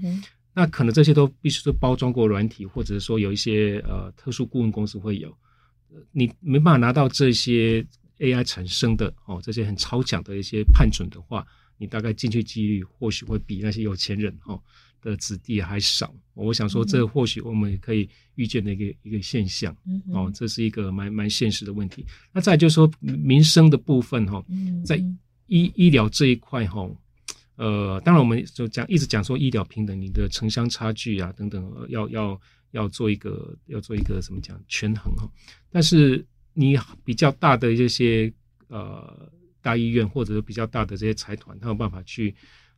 [0.55, 5.37] 那可能这些都必须是包装过软体，或者是说有一些呃特殊顾问公司会有，
[6.13, 7.85] 你没办法拿到这些
[8.21, 11.45] AI 产生的哦这些很超强的一些判准的话，
[11.79, 14.57] 你大概进去几率或许会比那些有钱人哈。
[15.03, 22.07] 的子弟还少，我想说，这或许我们也可以预见的一个、嗯、一个现象，嗯、哦，这是一个蛮蛮现实的问题。
[22.33, 24.43] 那再就是说民生的部分哈，
[24.87, 24.97] 在
[25.49, 26.89] 医医疗这一块哈，
[27.57, 32.41] 呃，当然我们就讲一直讲说医疗平等，你的城乡差距啊等等，要要
[32.71, 35.29] 要做一个要做一个怎么讲权衡哈。
[35.69, 36.25] 但是
[36.55, 38.33] 你比较大的这些
[38.69, 39.29] 呃
[39.61, 42.33] 大医院或者比较大的这些财团，他有办法去。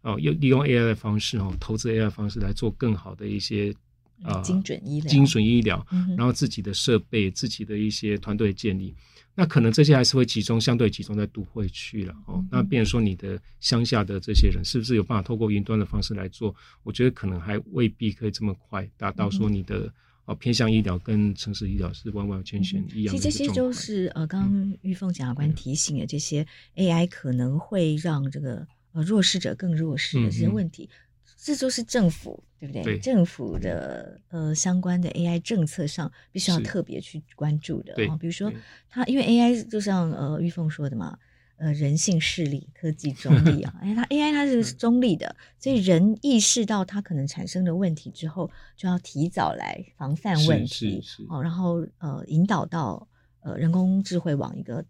[0.05, 3.75] 哦，又利用 AI 的方式哦，投资 AI 的方式来做更好的一些
[4.23, 5.85] 呃精准医疗、精准医疗，
[6.17, 8.95] 然后自己的设备、自己的一些团队建立，
[9.35, 12.45] 那可能这些还是会集中，相对集中在都会区了哦。
[12.51, 16.55] 那变成说你的乡下的这些人，是不是有办法透过云端的方式来做？
[16.83, 19.91] 我觉得可能还未必可以这么快达到说你的
[20.27, 23.19] 哦偏向医疗跟城市医疗是完完全全一样的。
[23.19, 26.47] 其实这些就是呃，刚刚玉凤检察官提醒的这些
[26.77, 28.67] AI 可能会让这个。
[28.95, 32.83] 呃，弱势者更弱势的这些问题，嗯嗯，这就是政府对不对？
[32.85, 38.17] 对，政府的呃相关的 AI 政策上，必须要特别去关注的啊。
[38.17, 38.51] 比如说，
[38.89, 41.19] 它因为 AI 就像呃玉凤说的嘛，
[41.57, 43.75] 呃，人性势力，科技中立啊。
[43.83, 53.07] 哎，它 AI 它是中立的，所以人意识到它可能产生的问题之后，就要提早来防范问题哦，然后呃引导到
[53.41, 54.85] 呃人工智慧往一个。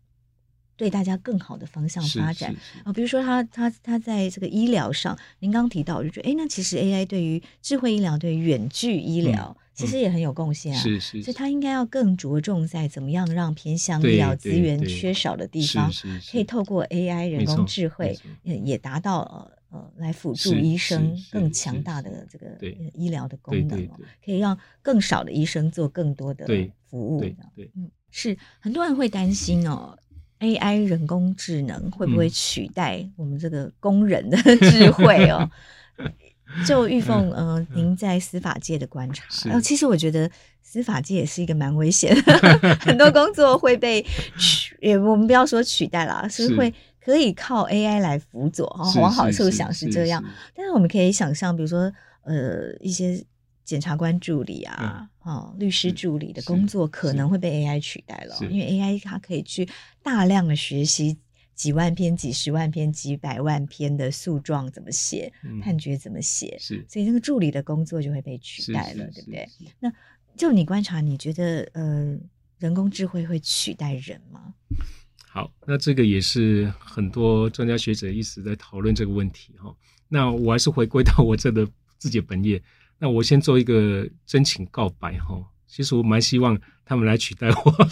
[0.77, 2.55] 对大家更好的方向发展
[2.85, 10.81] 啊，比如说他他他在这个医疗上，您刚提到，我就觉得，哎，那其实 AI 对于智慧医疗、对于远距医疗，嗯、其实也很有贡献啊。
[10.81, 15.91] 是是，所以他应该要更着重在怎么样让偏向医疗资源缺少的地方，
[16.31, 19.21] 可以透过 AI 人工智慧，也达到
[19.71, 22.59] 呃呃来辅助医生更强大的这个
[22.95, 26.47] 医疗的功能哦，可以让更少的医生做更多的
[26.89, 27.21] 服务。
[27.21, 29.97] 对对，嗯，是很多人会担心哦。
[30.45, 35.51] AI 人工智能会不会取代我们这个工人的智慧哦？
[36.67, 40.31] 就玉凤，呃，嗯、您在司法界的观察，是其实我觉得
[40.63, 42.39] 司法界也是一个蛮危险的，
[42.81, 44.05] 很多工作会被
[44.39, 46.73] 取，也我们不要说取代啦，是会
[47.03, 50.23] 可以靠 AI 来辅佐，哈，往好处想是这样，
[50.55, 51.91] 但是我们可以想象，比如说，
[52.23, 53.25] 呃，一些。
[53.65, 59.67] 检察官助理啊，哦、嗯，律师助理的工作可能会被 AI 取代了，因为 AI 它可以去
[60.03, 61.17] 大量的学习
[61.55, 69.49] 几万篇、几十万篇、几百万篇的诉状怎么写，嗯、判决怎么写，是，所以那个助理的工作就会被取代了，对不对？
[69.81, 69.91] 那
[70.37, 72.19] 就你观察，你觉得呃，
[72.59, 74.53] 人工智慧会取代人吗？
[75.27, 79.75] 好，那这个也是很多专家学者一直在讨论这个问题哈。
[80.07, 81.67] 那我还是回归到我这个
[81.99, 82.63] 自己的本业。
[83.05, 87.89] 那我先做一个真情告白哈，其实我蛮希望他们来取代我，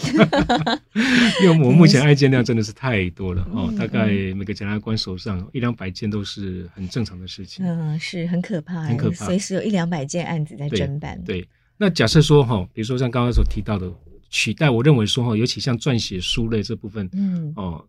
[1.43, 11.23] 因为我目前案件量真的是太多了哦，大概每个检察官手上一两百件都是很正常的事情，嗯，是很可怕，很可怕，随时有一两百件案子在侦办。
[11.23, 11.47] 对，
[11.77, 13.93] 那假设说哈，比如说像刚刚所提到的
[14.31, 17.85] 取代，我认为说哈，尤其像撰写书类这部分，嗯，哦，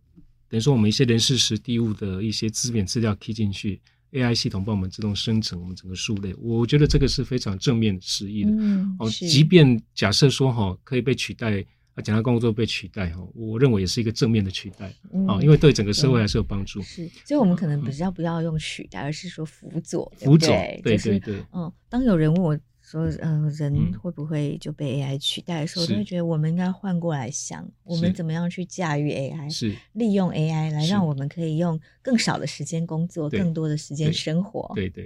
[0.50, 3.80] 等于说我们一些人事实地物的一些资源资料 key 进去。
[4.14, 8.50] AI 系统帮我们自动生成我们整个数类，我觉得这个是非常正面示意的。
[8.52, 11.60] 嗯，哦，即便假设说哈可以被取代，
[11.94, 14.86] 啊，简单工作被取代哈，我认为也是一个正面的取代
[15.28, 16.80] 啊，因为对整个社会还是有帮助。
[16.82, 20.10] 是，所以我们可能比较不要用取代，而是说辅佐。
[20.16, 20.48] 辅佐，
[20.82, 21.44] 对对对。
[21.52, 22.58] 嗯，当有人问我。
[22.98, 34.70] 说，嗯，人会不会就被 AI 取代的时候，都会觉得我们应该换过来想，我们怎么样去驾驭 AI，是利用 AI 来让我们可以用更少的时间工作，更多的时间生活。
[34.74, 35.04] 对对。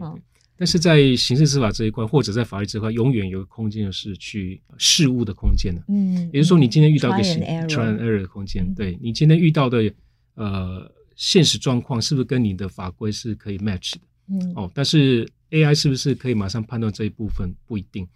[0.61, 5.81] 但是在刑事司法这一块，或者在法律这块，永远有空间是去事物的空间的。
[5.87, 7.29] 嗯，也就是说，你今天遇到一个
[7.69, 9.89] trial and error 的空间，对你今天遇到的
[10.35, 14.01] 呃现实状况，是不是跟你的法规是可以 match 的？
[14.29, 15.29] 嗯，哦，但是。
[15.51, 17.51] AI 是不是可以马上判断这一部分？
[17.65, 18.07] 不一定。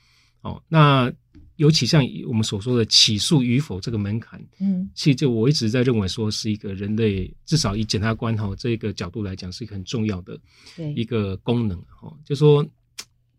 [0.43, 1.11] 哦，那
[1.57, 10.39] 尤其像我们所说的起诉与否这个门槛，嗯，其实就我一直在认为说是一个人类，至少以检察官哈这个角度来讲，是一个很重要的
[10.95, 12.15] 一个功能哈。
[12.23, 12.63] 对就说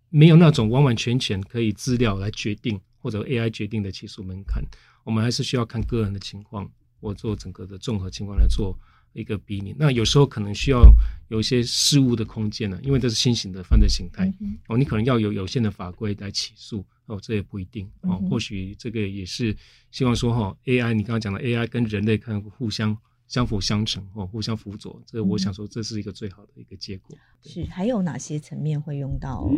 [0.10, 4.64] 没有那种完完全全可以资料来决定或者 AI 决定的起诉门槛，
[5.04, 6.68] 我们还是需要看个人的情况，
[7.00, 8.76] 我做整个的综合情况来做。
[9.14, 10.84] 一个比拟，那有时候可能需要
[11.30, 19.56] 有一些事物的空间呢，因为这是新型的犯罪形态、嗯、哦，你可能要有有限的法规来起诉哦，这也不一定哦，或许这个也是
[19.92, 22.98] 希望说哈、哦，AI 你刚刚讲的 AI 跟人类可能互相
[23.28, 27.18] 相辅相成哦，互相辅佐，这个我想说这是一个最好的一个结果。
[27.44, 29.50] 是，还有哪些层面会用到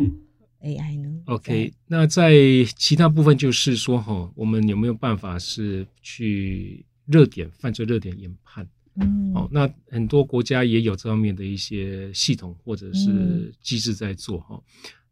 [0.62, 2.32] AI 呢？OK，那在
[2.76, 8.68] 其他部分就是说哈、哦，我们有没有办法是去热点犯罪热点研判？
[8.98, 14.62] 嗯，好，那很多国家也有这方面的一些系统或者是机制在做哈，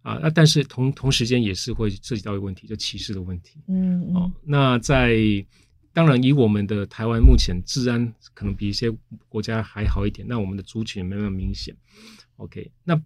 [0.02, 3.58] 啊，那但是同同时间也是会涉及到一个问题，就歧视的问题。
[3.68, 5.16] 嗯，哦，那在
[5.92, 8.90] 当然以我们的台湾目前治安可能比一些
[9.28, 11.74] 国家还好一点，那我们的族群没那么明显。
[12.36, 13.00] OK，那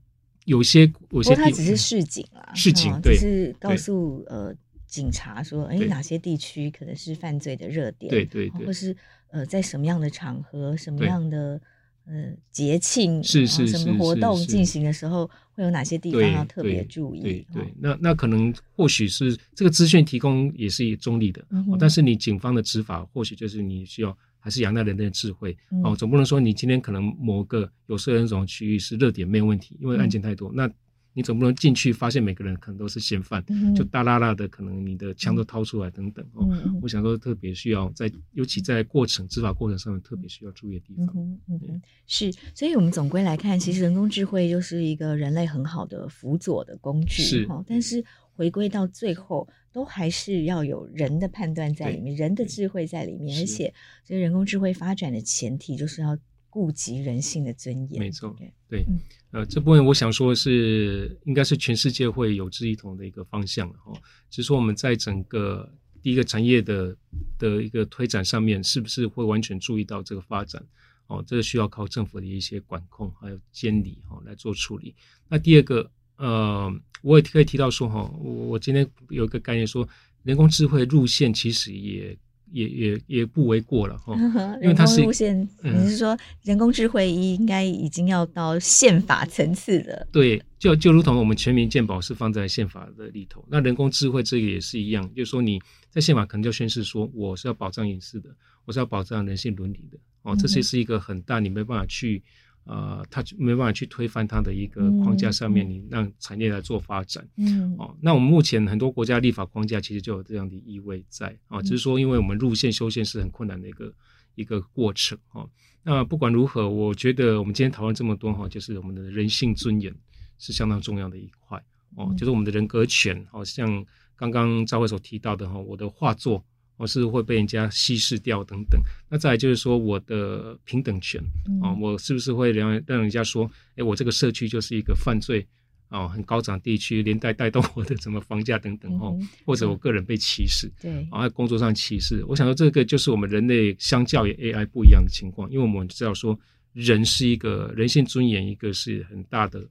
[0.44, 4.54] 有些有些它只是示警啦，示警对，是告诉呃
[4.88, 8.96] 警察说，哎，哪些地区可能是犯罪的热点，对对对，或是。
[9.30, 11.60] 呃，在什么样的场合、什么样的
[12.06, 17.20] 对呃节庆、是是是什么活动进行的时候，会有哪些地方要特别注意？
[17.20, 21.44] 对对，那那可能或许是这个资讯提供也是中立的，
[21.78, 21.90] 但。
[21.90, 30.70] 是你警方的执法或许就是你需要还是仰赖人类的智慧、嗯、哦，总不能说你今天可能某个有色人种区域是热点没有问题，因为案件太多、嗯、那。
[31.18, 36.46] 你总不能进去发现每个人可能都是嫌犯，嗯、就大剌剌的，可能你的枪都掏出来等等哦。
[36.52, 41.08] 嗯、我想说，特别需要在，尤其在过程执法过程上面特别需要注意的地方。
[41.16, 47.48] 嗯嗯是，所以我们总归来看，其实人工智慧就是一个人类很好的辅佐的工具，是。
[47.66, 48.04] 但是
[48.36, 56.16] 回归到最后，都还是要有人的判断在里面，人的智慧在里面，而且这个人工智慧发展的前提就是要。
[56.50, 58.34] 顾及人性的尊严，没错，
[58.68, 59.00] 对，嗯、
[59.32, 63.92] 呃，这部分我想说是应该是全世界会有志一同的一个方向哈。
[64.30, 65.70] 只是说我们在整个
[66.02, 66.96] 第一个产业的
[67.38, 70.64] 的一个推展上面，是不是会完全注意到这个发展？
[71.08, 74.94] 哦，这个需要靠政府的一些管控还有监理哈来做处理。
[75.28, 76.72] 那第二个，呃，
[77.02, 79.88] 我也可以提到说哈，我我今天有一个概念说，
[80.22, 82.16] 人工智慧路线其实也。
[82.50, 84.14] 也也也不为过了哈，
[84.62, 90.06] 因为它是，你是说人工智慧应该已经要到宪法层次的？
[90.12, 98.30] 对，就就如同我们全民健保是放在宪法的里头，那人工智慧这个也是一样，就是说你在宪法可能就宣示说我是要保障隐私的，
[98.64, 102.22] 我是要保障人性伦理的哦，这些是一个很大你没办法去
[102.64, 107.26] 呃，他就没办法去推翻它的一个框架上面，你让产业来做发展。
[107.36, 113.94] 嗯，哦，那我们目前很多国家立法框架其实就有这样的意味在啊，只是说因为我们入线修宪是很困难的一个
[114.34, 115.48] 一个过程哦。
[115.82, 119.94] 那不管如何，我觉得我们今天讨论这么多哈，就是我们的人性尊严
[120.38, 121.62] 是相当重要的一块
[121.96, 123.84] 哦，就是我们的人格权，好像
[124.14, 126.44] 刚刚赵会所提到的哈，我的画作。
[126.78, 131.20] 我是会被人家稀释掉等等，那再来就是说我的平等权
[131.60, 135.44] 啊，嗯、我是不是会让让人家说，哎，我这个社区就是一个犯罪
[135.88, 146.38] 啊很高涨地区，连带带动我的什么房价等等哦，嗯、或者我个人被歧视，对，啊，工作上歧视，我想说这个就是我们人类相较于 AI 不一样的情况，因为我们知道说
[146.72, 149.66] 人是一个人性尊严，一个是很大的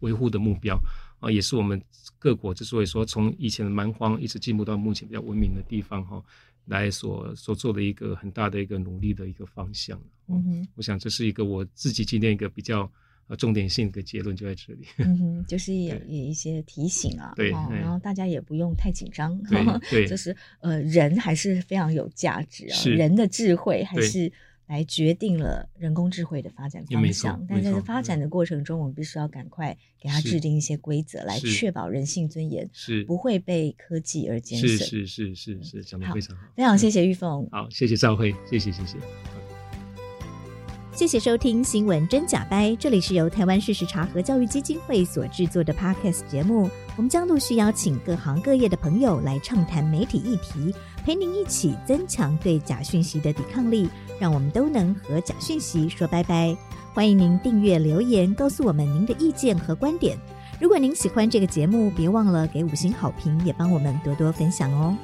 [0.00, 0.80] 维护的目标。
[1.20, 1.80] 啊，也是我们
[2.18, 6.22] 各国之所以说从以前的蛮荒一直进步到目前比较文明的地方哈，
[6.66, 10.00] 来所所做的一个很大的一个努力的一个方向。
[10.28, 12.90] 嗯哼，我想这是一个我自己今天一个比较
[13.26, 14.86] 呃重点性的结论就在这里。
[14.98, 24.32] 嗯哼，就是也也一些提醒啊，对，然后大家也不用太紧张，对， 对，就是呃人还是非常有价值啊，人的智慧还是。
[24.68, 34.68] 来决定了人工智慧的发展方向，但在这发展的过程中，我们必须要赶快给它制定一些规则，来确保人性尊严是不会被科技而减损。
[34.68, 37.48] 是是是是是，讲的非常好，非常谢谢玉凤。
[37.50, 38.98] 好，谢谢赵慧，谢谢谢谢。
[40.92, 53.88] 谢谢收听新闻真假掰，这里是由台湾事实查核教育基金会所制作的 Podcast 节目，我们将陆续邀请各行各业的朋友来畅谈媒体议题，陪您一起增强对假讯息的抵抗力。
[54.18, 56.56] 让我们都能和假讯息说拜拜。
[56.94, 60.18] 欢迎您订阅留言，告诉我们您的意见和观点。
[60.60, 64.96] 如果您喜欢这个节目，别忘了给五星好评，也帮我们多多分享哦。